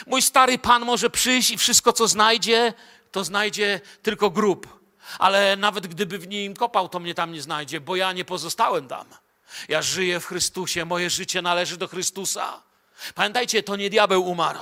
Mój 0.06 0.22
stary 0.22 0.58
Pan 0.58 0.84
może 0.84 1.10
przyjść 1.10 1.50
i 1.50 1.58
wszystko, 1.58 1.92
co 1.92 2.08
znajdzie, 2.08 2.74
to 3.12 3.24
znajdzie 3.24 3.80
tylko 4.02 4.30
grób. 4.30 4.84
Ale 5.18 5.56
nawet 5.56 5.86
gdyby 5.86 6.18
w 6.18 6.28
nim 6.28 6.54
kopał, 6.56 6.88
to 6.88 7.00
mnie 7.00 7.14
tam 7.14 7.32
nie 7.32 7.42
znajdzie, 7.42 7.80
bo 7.80 7.96
ja 7.96 8.12
nie 8.12 8.24
pozostałem 8.24 8.88
tam. 8.88 9.06
Ja 9.68 9.82
żyję 9.82 10.20
w 10.20 10.26
Chrystusie, 10.26 10.84
moje 10.84 11.10
życie 11.10 11.42
należy 11.42 11.76
do 11.76 11.88
Chrystusa. 11.88 12.62
Pamiętajcie, 13.14 13.62
to 13.62 13.76
nie 13.76 13.90
diabeł 13.90 14.26
umarł. 14.26 14.60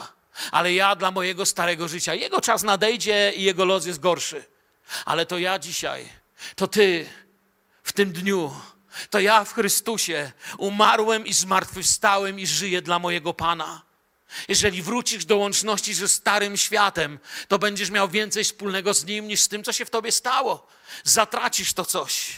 Ale 0.50 0.72
ja 0.72 0.96
dla 0.96 1.10
mojego 1.10 1.46
starego 1.46 1.88
życia, 1.88 2.14
jego 2.14 2.40
czas 2.40 2.62
nadejdzie 2.62 3.32
i 3.36 3.42
jego 3.42 3.64
los 3.64 3.86
jest 3.86 4.00
gorszy. 4.00 4.44
Ale 5.04 5.26
to 5.26 5.38
ja 5.38 5.58
dzisiaj, 5.58 6.08
to 6.56 6.68
ty 6.68 7.06
w 7.82 7.92
tym 7.92 8.12
dniu, 8.12 8.54
to 9.10 9.20
ja 9.20 9.44
w 9.44 9.54
Chrystusie 9.54 10.32
umarłem 10.58 11.26
i 11.26 11.32
zmartwychwstałem 11.32 12.40
i 12.40 12.46
żyję 12.46 12.82
dla 12.82 12.98
mojego 12.98 13.34
Pana. 13.34 13.82
Jeżeli 14.48 14.82
wrócisz 14.82 15.24
do 15.24 15.36
łączności 15.36 15.94
ze 15.94 16.08
starym 16.08 16.56
światem, 16.56 17.18
to 17.48 17.58
będziesz 17.58 17.90
miał 17.90 18.08
więcej 18.08 18.44
wspólnego 18.44 18.94
z 18.94 19.04
nim 19.04 19.28
niż 19.28 19.40
z 19.40 19.48
tym, 19.48 19.64
co 19.64 19.72
się 19.72 19.84
w 19.84 19.90
tobie 19.90 20.12
stało. 20.12 20.66
Zatracisz 21.04 21.72
to 21.72 21.84
coś. 21.84 22.32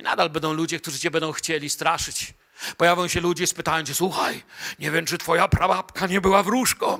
I 0.00 0.02
nadal 0.02 0.30
będą 0.30 0.52
ludzie, 0.52 0.80
którzy 0.80 0.98
cię 0.98 1.10
będą 1.10 1.32
chcieli 1.32 1.70
straszyć. 1.70 2.34
Pojawią 2.76 3.08
się 3.08 3.20
ludzie, 3.20 3.46
spytają 3.46 3.84
cię, 3.84 3.94
słuchaj, 3.94 4.42
nie 4.78 4.90
wiem, 4.90 5.06
czy 5.06 5.18
twoja 5.18 5.48
prababka 5.48 6.06
nie 6.06 6.20
była 6.20 6.42
wróżką. 6.42 6.98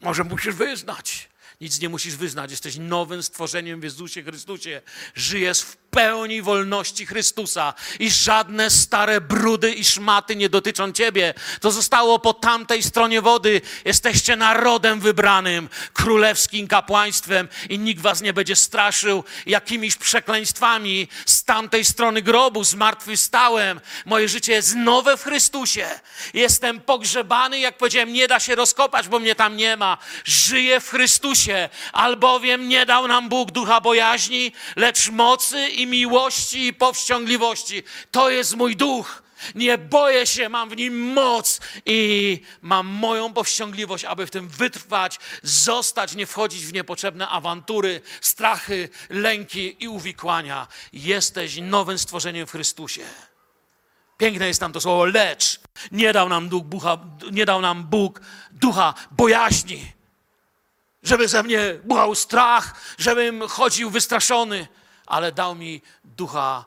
Może 0.00 0.24
musisz 0.24 0.54
wyznać. 0.54 1.28
Nic 1.60 1.80
nie 1.80 1.88
musisz 1.88 2.16
wyznać. 2.16 2.50
Jesteś 2.50 2.76
nowym 2.76 3.22
stworzeniem 3.22 3.80
w 3.80 3.84
Jezusie 3.84 4.22
Chrystusie. 4.22 4.82
Żyjesz 5.14 5.62
w 5.62 5.76
pełni 5.94 6.42
wolności 6.42 7.06
Chrystusa 7.06 7.74
i 7.98 8.10
żadne 8.10 8.70
stare 8.70 9.20
brudy 9.20 9.72
i 9.72 9.84
szmaty 9.84 10.36
nie 10.36 10.48
dotyczą 10.48 10.92
ciebie. 10.92 11.34
To 11.60 11.70
zostało 11.70 12.18
po 12.18 12.34
tamtej 12.34 12.82
stronie 12.82 13.22
wody. 13.22 13.60
Jesteście 13.84 14.36
narodem 14.36 15.00
wybranym, 15.00 15.68
królewskim 15.92 16.68
kapłaństwem 16.68 17.48
i 17.68 17.78
nikt 17.78 18.00
was 18.02 18.20
nie 18.20 18.32
będzie 18.32 18.56
straszył 18.56 19.24
jakimiś 19.46 19.96
przekleństwami 19.96 21.08
z 21.26 21.44
tamtej 21.44 21.84
strony 21.84 22.22
grobu. 22.22 22.64
Zmartwychwstałem. 22.64 23.80
Moje 24.06 24.28
życie 24.28 24.52
jest 24.52 24.74
nowe 24.74 25.16
w 25.16 25.22
Chrystusie. 25.22 25.86
Jestem 26.34 26.80
pogrzebany, 26.80 27.58
jak 27.58 27.78
powiedziałem, 27.78 28.12
nie 28.12 28.28
da 28.28 28.40
się 28.40 28.54
rozkopać, 28.54 29.08
bo 29.08 29.18
mnie 29.18 29.34
tam 29.34 29.56
nie 29.56 29.76
ma. 29.76 29.98
Żyję 30.24 30.80
w 30.80 30.90
Chrystusie, 30.90 31.68
albowiem 31.92 32.68
nie 32.68 32.86
dał 32.86 33.08
nam 33.08 33.28
Bóg 33.28 33.50
ducha 33.50 33.80
bojaźni, 33.80 34.52
lecz 34.76 35.08
mocy 35.08 35.68
i 35.68 35.81
miłości 35.86 36.66
i 36.66 36.74
powściągliwości. 36.74 37.82
To 38.10 38.30
jest 38.30 38.56
mój 38.56 38.76
duch. 38.76 39.22
Nie 39.54 39.78
boję 39.78 40.26
się, 40.26 40.48
mam 40.48 40.68
w 40.68 40.76
nim 40.76 41.12
moc 41.12 41.60
i 41.86 42.40
mam 42.62 42.86
moją 42.86 43.32
powściągliwość, 43.32 44.04
aby 44.04 44.26
w 44.26 44.30
tym 44.30 44.48
wytrwać, 44.48 45.18
zostać, 45.42 46.14
nie 46.14 46.26
wchodzić 46.26 46.66
w 46.66 46.72
niepotrzebne 46.72 47.28
awantury, 47.28 48.00
strachy, 48.20 48.88
lęki 49.10 49.84
i 49.84 49.88
uwikłania. 49.88 50.68
Jesteś 50.92 51.56
nowym 51.56 51.98
stworzeniem 51.98 52.46
w 52.46 52.50
Chrystusie. 52.50 53.02
Piękne 54.18 54.48
jest 54.48 54.60
tam 54.60 54.72
to 54.72 54.80
słowo, 54.80 55.04
lecz 55.04 55.60
nie 55.92 56.12
dał 56.12 56.28
nam, 56.28 56.48
duch, 56.48 56.64
bucha, 56.64 56.98
nie 57.30 57.46
dał 57.46 57.60
nam 57.60 57.84
Bóg 57.84 58.20
ducha 58.50 58.94
bojaźni, 59.10 59.92
żeby 61.02 61.28
ze 61.28 61.42
mnie 61.42 61.60
buchał 61.84 62.14
strach, 62.14 62.74
żebym 62.98 63.48
chodził 63.48 63.90
wystraszony, 63.90 64.68
ale 65.06 65.32
dał 65.32 65.54
mi 65.54 65.82
ducha 66.04 66.64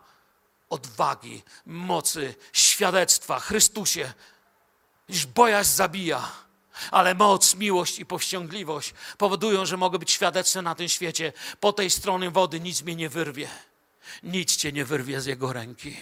odwagi, 0.69 1.43
mocy, 1.65 2.35
świadectwa 2.53 3.39
Chrystusie. 3.39 4.13
Iż 5.09 5.25
bojaźń 5.25 5.69
zabija, 5.69 6.31
ale 6.91 7.15
moc, 7.15 7.55
miłość 7.55 7.99
i 7.99 8.05
powściągliwość 8.05 8.93
powodują, 9.17 9.65
że 9.65 9.77
mogę 9.77 9.99
być 9.99 10.11
świadectwem 10.11 10.65
na 10.65 10.75
tym 10.75 10.89
świecie. 10.89 11.33
Po 11.59 11.73
tej 11.73 11.89
stronie 11.89 12.31
wody 12.31 12.59
nic 12.59 12.81
mnie 12.81 12.95
nie 12.95 13.09
wyrwie. 13.09 13.47
Nic 14.23 14.55
cię 14.55 14.71
nie 14.71 14.85
wyrwie 14.85 15.21
z 15.21 15.25
jego 15.25 15.53
ręki. 15.53 15.97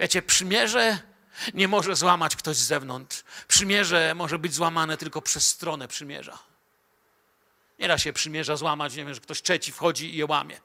Wiecie, 0.00 0.22
przymierze 0.22 0.98
nie 1.54 1.68
może 1.68 1.96
złamać 1.96 2.36
ktoś 2.36 2.56
z 2.56 2.66
zewnątrz. 2.66 3.24
Przymierze 3.48 4.14
może 4.14 4.38
być 4.38 4.54
złamane 4.54 4.96
tylko 4.96 5.22
przez 5.22 5.46
stronę 5.46 5.88
przymierza. 5.88 6.38
Nie 7.78 7.88
da 7.88 7.98
się 7.98 8.12
przymierza 8.12 8.56
złamać, 8.56 8.94
nie 8.94 9.04
wiem, 9.04 9.14
że 9.14 9.20
ktoś 9.20 9.42
trzeci 9.42 9.72
wchodzi 9.72 10.14
i 10.14 10.16
je 10.16 10.26
łamie. 10.26 10.60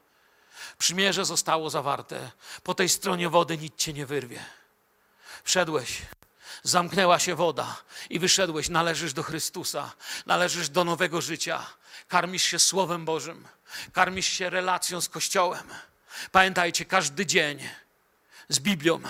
Przymierze 0.78 1.26
zostało 1.26 1.70
zawarte. 1.70 2.32
Po 2.64 2.74
tej 2.74 2.90
stronie 2.90 3.30
wody 3.30 3.58
nic 3.58 3.76
cię 3.76 3.94
nie 3.94 4.06
wyrwie. 4.06 4.46
Wszedłeś, 5.44 6.02
zamknęła 6.64 7.20
się 7.20 7.36
woda 7.36 7.78
i 8.10 8.20
wyszedłeś. 8.20 8.70
Należysz 8.70 9.14
do 9.14 9.24
Chrystusa, 9.24 9.92
należysz 10.26 10.70
do 10.70 10.84
nowego 10.84 11.22
życia. 11.22 11.66
Karmisz 12.08 12.44
się 12.44 12.60
Słowem 12.60 13.06
Bożym, 13.06 13.48
karmisz 13.94 14.28
się 14.28 14.50
relacją 14.50 15.02
z 15.02 15.10
Kościołem. 15.10 15.68
Pamiętajcie, 16.32 16.86
każdy 16.86 17.26
dzień 17.26 17.70
z 18.50 18.60
Biblią. 18.60 19.02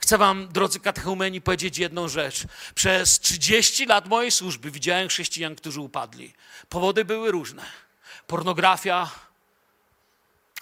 Chcę 0.00 0.18
Wam, 0.18 0.48
drodzy 0.48 0.80
katechumeni, 0.80 1.40
powiedzieć 1.40 1.78
jedną 1.78 2.08
rzecz. 2.08 2.44
Przez 2.74 3.20
30 3.20 3.86
lat 3.86 4.08
mojej 4.08 4.30
służby 4.30 4.70
widziałem 4.70 5.08
chrześcijan, 5.08 5.54
którzy 5.54 5.80
upadli. 5.80 6.34
Powody 6.68 7.04
były 7.04 7.30
różne. 7.30 7.64
Pornografia, 8.26 9.10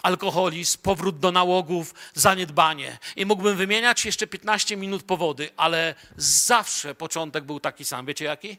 alkoholizm, 0.03 0.79
powrót 0.83 1.19
do 1.19 1.33
nałogów, 1.33 1.95
zaniedbanie. 2.15 2.99
I 3.17 3.27
mógłbym 3.27 3.57
wymieniać 3.57 4.05
jeszcze 4.05 4.27
15 4.27 4.77
minut 4.77 5.03
powody, 5.03 5.51
ale 5.57 5.95
zawsze 6.17 6.95
początek 6.95 7.45
był 7.45 7.61
taki 7.61 7.85
sam. 7.85 8.07
Wiecie 8.07 8.25
jaki? 8.25 8.59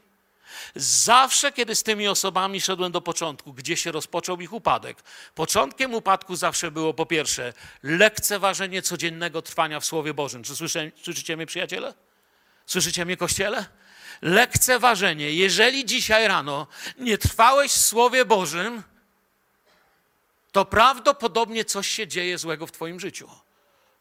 Zawsze, 0.76 1.52
kiedy 1.52 1.76
z 1.76 1.84
tymi 1.84 2.08
osobami 2.08 2.62
szedłem 2.62 2.92
do 2.92 3.02
początku, 3.02 3.54
gdzie 3.54 3.78
się 3.78 3.92
rozpoczął 3.92 4.42
ich 4.42 4.54
upadek, 4.54 5.04
początkiem 5.36 5.94
upadku 5.94 6.36
zawsze 6.36 6.72
było 6.72 6.94
po 6.94 7.06
pierwsze 7.06 7.54
lekceważenie 7.84 8.82
codziennego 8.82 9.42
trwania 9.42 9.80
w 9.80 9.86
Słowie 9.86 10.14
Bożym. 10.14 10.44
Czy 10.44 10.56
słyszę, 10.56 10.92
słyszycie 11.04 11.38
mnie, 11.38 11.46
przyjaciele? 11.46 11.94
Słyszycie 12.66 13.06
mnie, 13.06 13.18
kościele? 13.18 13.66
Lekceważenie. 14.22 15.32
Jeżeli 15.32 15.86
dzisiaj 15.86 16.28
rano 16.28 16.68
nie 16.98 17.18
trwałeś 17.18 17.72
w 17.72 17.86
Słowie 17.86 18.26
Bożym, 18.26 18.84
to 20.52 20.66
prawdopodobnie 20.66 21.66
coś 21.66 21.88
się 21.88 22.08
dzieje 22.08 22.38
złego 22.38 22.68
w 22.68 22.72
Twoim 22.72 23.00
życiu. 23.00 23.30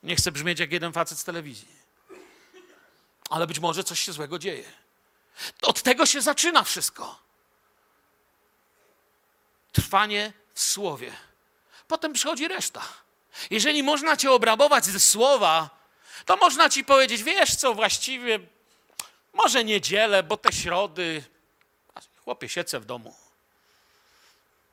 Nie 0.02 0.16
chcę 0.16 0.32
brzmieć 0.32 0.60
jak 0.60 0.72
jeden 0.72 0.92
facet 0.92 1.18
z 1.18 1.24
telewizji, 1.24 1.68
ale 3.30 3.46
być 3.46 3.58
może 3.58 3.84
coś 3.84 4.00
się 4.00 4.12
złego 4.12 4.38
dzieje. 4.38 4.72
Od 5.62 5.82
tego 5.82 6.06
się 6.06 6.22
zaczyna 6.22 6.62
wszystko. 6.62 7.18
Trwanie 9.72 10.32
w 10.54 10.60
słowie. 10.60 11.12
Potem 11.88 12.12
przychodzi 12.12 12.48
reszta. 12.48 12.82
Jeżeli 13.50 13.82
można 13.82 14.16
cię 14.16 14.30
obrabować 14.30 14.84
ze 14.84 15.00
słowa, 15.00 15.70
to 16.26 16.36
można 16.36 16.70
ci 16.70 16.84
powiedzieć, 16.84 17.22
wiesz 17.22 17.56
co, 17.56 17.74
właściwie 17.74 18.40
może 19.32 19.64
niedzielę, 19.64 20.22
bo 20.22 20.36
te 20.36 20.52
środy, 20.52 21.24
chłopie, 22.24 22.48
siedzę 22.48 22.80
w 22.80 22.84
domu. 22.84 23.14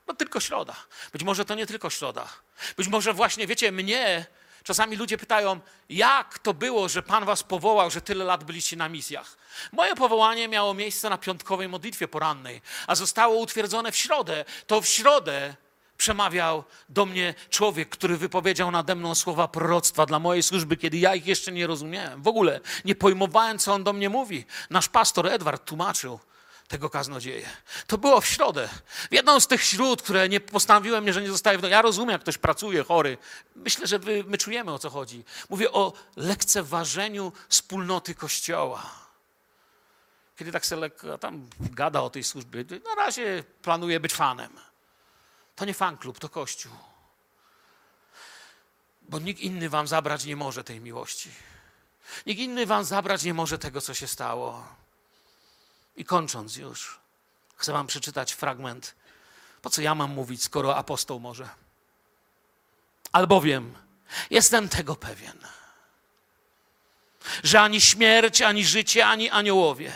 No 0.08 0.14
tylko 0.14 0.40
środa. 0.40 0.74
Być 1.12 1.22
może 1.22 1.44
to 1.44 1.54
nie 1.54 1.66
tylko 1.66 1.90
środa. 1.90 2.28
Być 2.76 2.88
może 2.88 3.12
właśnie, 3.12 3.46
wiecie, 3.46 3.72
mnie 3.72 4.26
czasami 4.64 4.96
ludzie 4.96 5.18
pytają, 5.18 5.60
jak 5.88 6.38
to 6.38 6.54
było, 6.54 6.88
że 6.88 7.02
Pan 7.02 7.24
was 7.24 7.42
powołał, 7.42 7.90
że 7.90 8.00
tyle 8.00 8.24
lat 8.24 8.44
byliście 8.44 8.76
na 8.76 8.88
misjach. 8.88 9.36
Moje 9.72 9.94
powołanie 9.94 10.48
miało 10.48 10.74
miejsce 10.74 11.10
na 11.10 11.18
piątkowej 11.18 11.68
modlitwie 11.68 12.08
porannej, 12.08 12.60
a 12.86 12.94
zostało 12.94 13.36
utwierdzone 13.36 13.92
w 13.92 13.96
środę. 13.96 14.44
To 14.66 14.80
w 14.80 14.86
środę 14.86 15.54
przemawiał 15.96 16.64
do 16.88 17.06
mnie 17.06 17.34
człowiek, 17.50 17.88
który 17.88 18.16
wypowiedział 18.16 18.70
nade 18.70 18.94
mną 18.94 19.14
słowa 19.14 19.48
proroctwa 19.48 20.06
dla 20.06 20.18
mojej 20.18 20.42
służby, 20.42 20.76
kiedy 20.76 20.96
ja 20.96 21.14
ich 21.14 21.26
jeszcze 21.26 21.52
nie 21.52 21.66
rozumiałem. 21.66 22.22
W 22.22 22.28
ogóle 22.28 22.60
nie 22.84 22.94
pojmowałem, 22.94 23.58
co 23.58 23.74
on 23.74 23.84
do 23.84 23.92
mnie 23.92 24.08
mówi. 24.08 24.44
Nasz 24.70 24.88
pastor 24.88 25.26
Edward 25.26 25.64
tłumaczył 25.64 26.20
tego 26.68 26.90
kaznodzieje. 26.90 27.50
To 27.86 27.98
było 27.98 28.20
w 28.20 28.26
środę. 28.26 28.68
W 29.10 29.12
jedną 29.12 29.40
z 29.40 29.46
tych 29.46 29.62
śród, 29.62 30.02
które 30.02 30.28
nie 30.28 30.40
postanowiłem, 30.40 31.12
że 31.12 31.22
nie 31.22 31.28
zostaje 31.28 31.58
w 31.58 31.60
domu. 31.60 31.70
Ja 31.70 31.82
rozumiem, 31.82 32.12
jak 32.12 32.20
ktoś 32.20 32.38
pracuje 32.38 32.84
chory. 32.84 33.18
Myślę, 33.56 33.86
że 33.86 33.98
my, 33.98 34.24
my 34.26 34.38
czujemy, 34.38 34.72
o 34.72 34.78
co 34.78 34.90
chodzi. 34.90 35.24
Mówię 35.48 35.72
o 35.72 35.92
lekceważeniu 36.16 37.32
wspólnoty 37.48 38.14
Kościoła. 38.14 38.90
Kiedy 40.36 40.52
tak 40.52 40.66
sobie 40.66 40.80
lekko 40.80 41.18
tam 41.18 41.48
gada 41.60 42.00
o 42.00 42.10
tej 42.10 42.24
służbie, 42.24 42.64
na 42.84 42.94
razie 42.94 43.44
planuję 43.62 44.00
być 44.00 44.14
fanem. 44.14 44.50
To 45.56 45.64
nie 45.64 45.74
fan 45.74 45.96
klub, 45.96 46.18
to 46.18 46.28
Kościół. 46.28 46.72
Bo 49.02 49.18
nikt 49.18 49.40
inny 49.40 49.68
wam 49.68 49.86
zabrać 49.86 50.24
nie 50.24 50.36
może 50.36 50.64
tej 50.64 50.80
miłości. 50.80 51.30
Nikt 52.26 52.40
inny 52.40 52.66
wam 52.66 52.84
zabrać 52.84 53.22
nie 53.22 53.34
może 53.34 53.58
tego, 53.58 53.80
co 53.80 53.94
się 53.94 54.06
stało. 54.06 54.78
I 55.98 56.04
kończąc 56.04 56.56
już, 56.56 56.98
chcę 57.56 57.72
Wam 57.72 57.86
przeczytać 57.86 58.32
fragment. 58.32 58.94
Po 59.62 59.70
co 59.70 59.82
ja 59.82 59.94
mam 59.94 60.10
mówić, 60.10 60.42
skoro 60.42 60.76
apostoł 60.76 61.20
może? 61.20 61.48
Albowiem 63.12 63.74
jestem 64.30 64.68
tego 64.68 64.96
pewien, 64.96 65.38
że 67.44 67.60
ani 67.60 67.80
śmierć, 67.80 68.42
ani 68.42 68.64
życie, 68.64 69.06
ani 69.06 69.30
aniołowie, 69.30 69.92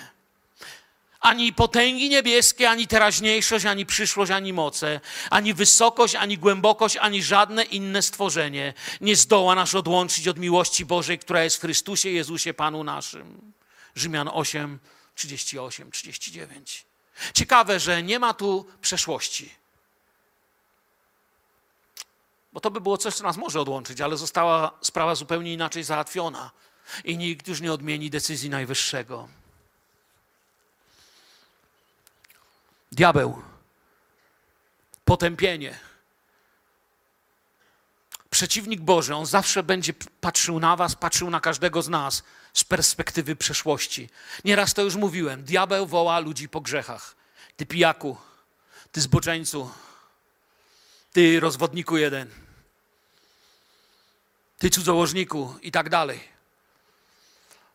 ani 1.21 1.53
potęgi 1.53 2.09
niebieskie, 2.09 2.71
ani 2.71 2.87
teraźniejszość, 2.87 3.67
ani 3.67 3.87
przyszłość, 3.87 4.33
ani 4.33 4.53
moce, 4.53 5.01
ani 5.31 5.55
wysokość, 5.55 6.15
ani 6.15 6.39
głębokość, 6.39 6.97
ani 6.97 7.23
żadne 7.23 7.63
inne 7.63 8.03
stworzenie 8.03 8.75
nie 9.01 9.17
zdoła 9.17 9.55
nas 9.55 9.75
odłączyć 9.75 10.29
od 10.29 10.39
miłości 10.39 10.87
Bożej, 10.87 11.19
która 11.19 11.45
jest 11.45 11.57
w 11.57 11.61
Chrystusie 11.61 12.11
Jezusie 12.11 12.55
Panu 12.55 12.85
naszym. 12.85 13.53
Rzymian 13.95 14.31
8, 14.33 14.79
38, 15.15 15.91
39. 15.91 16.87
Ciekawe, 17.35 17.81
że 17.81 18.03
nie 18.03 18.19
ma 18.19 18.35
tu 18.35 18.67
przeszłości. 18.81 19.55
Bo 22.53 22.61
to 22.61 22.71
by 22.71 22.81
było 22.81 22.99
coś, 22.99 23.15
co 23.15 23.25
nas 23.25 23.37
może 23.37 23.61
odłączyć, 23.61 24.01
ale 24.01 24.17
została 24.17 24.79
sprawa 24.81 25.15
zupełnie 25.15 25.53
inaczej 25.53 25.85
załatwiona 25.85 26.51
i 27.05 27.17
nikt 27.17 27.49
już 27.49 27.61
nie 27.61 27.73
odmieni 27.73 28.11
decyzji 28.11 28.51
Najwyższego. 28.51 29.29
Diabeł, 32.93 33.43
potępienie. 35.05 35.79
Przeciwnik 38.31 38.81
Boży, 38.81 39.15
on 39.15 39.27
zawsze 39.27 39.63
będzie 39.63 39.93
patrzył 40.21 40.61
na 40.61 40.77
Was, 40.77 40.97
patrzył 40.97 41.31
na 41.31 41.41
każdego 41.41 41.83
z 41.83 41.89
nas 41.89 42.23
z 42.53 42.65
perspektywy 42.65 43.37
przeszłości. 43.37 44.09
Nieraz 44.45 44.75
to 44.75 44.83
już 44.83 44.97
mówiłem. 44.97 45.45
Diabeł 45.45 45.87
woła 45.87 46.19
ludzi 46.19 46.49
po 46.49 46.61
grzechach. 46.61 47.17
Ty 47.57 47.67
pijaku, 47.67 48.17
ty 48.93 49.01
zboczeńcu, 49.01 49.71
ty 51.13 51.41
rozwodniku 51.41 51.97
jeden, 51.97 52.31
ty 54.59 54.71
cudzołożniku 54.71 55.55
i 55.63 55.73
tak 55.73 55.89
dalej. 55.89 56.21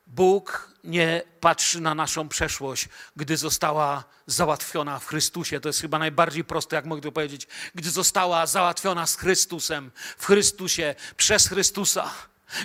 Bóg 0.07 0.71
nie 0.83 1.21
patrzy 1.39 1.81
na 1.81 1.95
naszą 1.95 2.29
przeszłość, 2.29 2.89
gdy 3.15 3.37
została 3.37 4.03
załatwiona 4.27 4.99
w 4.99 5.05
Chrystusie. 5.05 5.59
To 5.59 5.69
jest 5.69 5.81
chyba 5.81 5.99
najbardziej 5.99 6.43
proste, 6.43 6.75
jak 6.75 6.85
mogę 6.85 7.01
to 7.01 7.11
powiedzieć. 7.11 7.47
Gdy 7.75 7.91
została 7.91 8.45
załatwiona 8.45 9.07
z 9.07 9.15
Chrystusem, 9.15 9.91
w 10.17 10.25
Chrystusie, 10.25 10.95
przez 11.17 11.47
Chrystusa. 11.47 12.11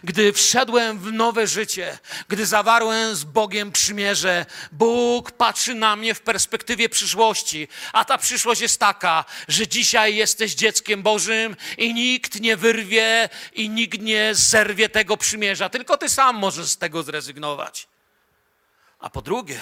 Gdy 0.04 0.32
wszedłem 0.32 0.98
w 0.98 1.12
nowe 1.12 1.46
życie, 1.46 1.98
gdy 2.28 2.46
zawarłem 2.46 3.16
z 3.16 3.24
Bogiem 3.24 3.72
przymierze, 3.72 4.46
Bóg 4.72 5.30
patrzy 5.30 5.74
na 5.74 5.96
mnie 5.96 6.14
w 6.14 6.20
perspektywie 6.20 6.88
przyszłości, 6.88 7.68
a 7.92 8.04
ta 8.04 8.18
przyszłość 8.18 8.60
jest 8.60 8.80
taka, 8.80 9.24
że 9.48 9.68
dzisiaj 9.68 10.16
jesteś 10.16 10.54
dzieckiem 10.54 11.02
Bożym 11.02 11.56
i 11.78 11.94
nikt 11.94 12.40
nie 12.40 12.56
wyrwie 12.56 13.28
i 13.52 13.70
nikt 13.70 14.00
nie 14.00 14.34
zerwie 14.34 14.88
tego 14.88 15.16
przymierza, 15.16 15.68
tylko 15.68 15.96
ty 15.96 16.08
sam 16.08 16.36
możesz 16.36 16.68
z 16.68 16.78
tego 16.78 17.02
zrezygnować. 17.02 17.88
A 18.98 19.10
po 19.10 19.22
drugie, 19.22 19.60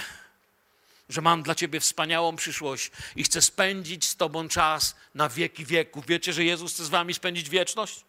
że 1.08 1.20
mam 1.20 1.42
dla 1.42 1.54
ciebie 1.54 1.80
wspaniałą 1.80 2.36
przyszłość 2.36 2.90
i 3.16 3.24
chcę 3.24 3.42
spędzić 3.42 4.04
z 4.04 4.16
tobą 4.16 4.48
czas 4.48 4.96
na 5.14 5.28
wieki 5.28 5.64
wieków. 5.64 6.06
Wiecie, 6.06 6.32
że 6.32 6.44
Jezus 6.44 6.74
chce 6.74 6.84
z 6.84 6.88
wami 6.88 7.14
spędzić 7.14 7.48
wieczność? 7.48 8.04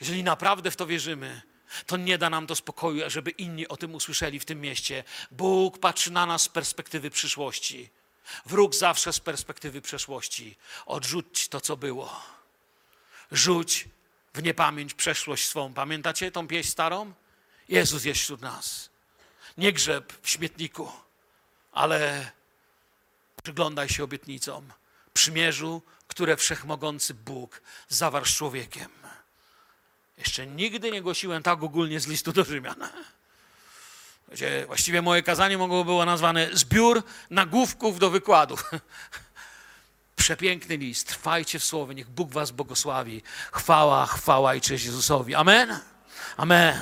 Jeżeli 0.00 0.24
naprawdę 0.24 0.70
w 0.70 0.76
to 0.76 0.86
wierzymy, 0.86 1.42
to 1.86 1.96
nie 1.96 2.18
da 2.18 2.30
nam 2.30 2.46
to 2.46 2.56
spokoju, 2.56 3.10
żeby 3.10 3.30
inni 3.30 3.68
o 3.68 3.76
tym 3.76 3.94
usłyszeli 3.94 4.40
w 4.40 4.44
tym 4.44 4.60
mieście. 4.60 5.04
Bóg 5.30 5.78
patrzy 5.78 6.10
na 6.10 6.26
nas 6.26 6.42
z 6.42 6.48
perspektywy 6.48 7.10
przyszłości. 7.10 7.90
Wróg 8.46 8.74
zawsze 8.74 9.12
z 9.12 9.20
perspektywy 9.20 9.82
przeszłości. 9.82 10.56
Odrzuć 10.86 11.48
to, 11.48 11.60
co 11.60 11.76
było. 11.76 12.22
Rzuć 13.32 13.88
w 14.34 14.42
niepamięć 14.42 14.94
przeszłość 14.94 15.48
swą. 15.48 15.74
Pamiętacie 15.74 16.32
tą 16.32 16.48
pieśń 16.48 16.68
starą? 16.68 17.12
Jezus 17.68 18.04
jest 18.04 18.20
wśród 18.20 18.40
nas. 18.40 18.90
Nie 19.58 19.72
grzeb 19.72 20.12
w 20.22 20.30
śmietniku, 20.30 20.92
ale 21.72 22.30
przyglądaj 23.42 23.88
się 23.88 24.04
obietnicom, 24.04 24.72
przymierzu, 25.12 25.82
które 26.08 26.36
wszechmogący 26.36 27.14
Bóg 27.14 27.62
zawarł 27.88 28.26
z 28.26 28.36
człowiekiem. 28.36 28.97
Jeszcze 30.18 30.46
nigdy 30.46 30.90
nie 30.90 31.02
głosiłem 31.02 31.42
tak 31.42 31.62
ogólnie 31.62 32.00
z 32.00 32.06
listu 32.06 32.32
do 32.32 32.44
Rzymian. 32.44 32.88
Wiecie, 34.30 34.64
właściwie 34.66 35.02
moje 35.02 35.22
kazanie 35.22 35.58
mogło 35.58 35.84
było 35.84 36.04
nazwane 36.04 36.48
zbiór 36.52 37.02
nagłówków 37.30 37.98
do 37.98 38.10
wykładów. 38.10 38.70
Przepiękny 40.16 40.76
list. 40.76 41.08
Trwajcie 41.08 41.58
w 41.58 41.64
słowie, 41.64 41.94
niech 41.94 42.10
Bóg 42.10 42.30
was 42.32 42.50
błogosławi. 42.50 43.22
Chwała, 43.52 44.06
chwała 44.06 44.54
i 44.54 44.60
cześć 44.60 44.84
Jezusowi. 44.84 45.34
Amen. 45.34 45.78
Amen. 46.36 46.76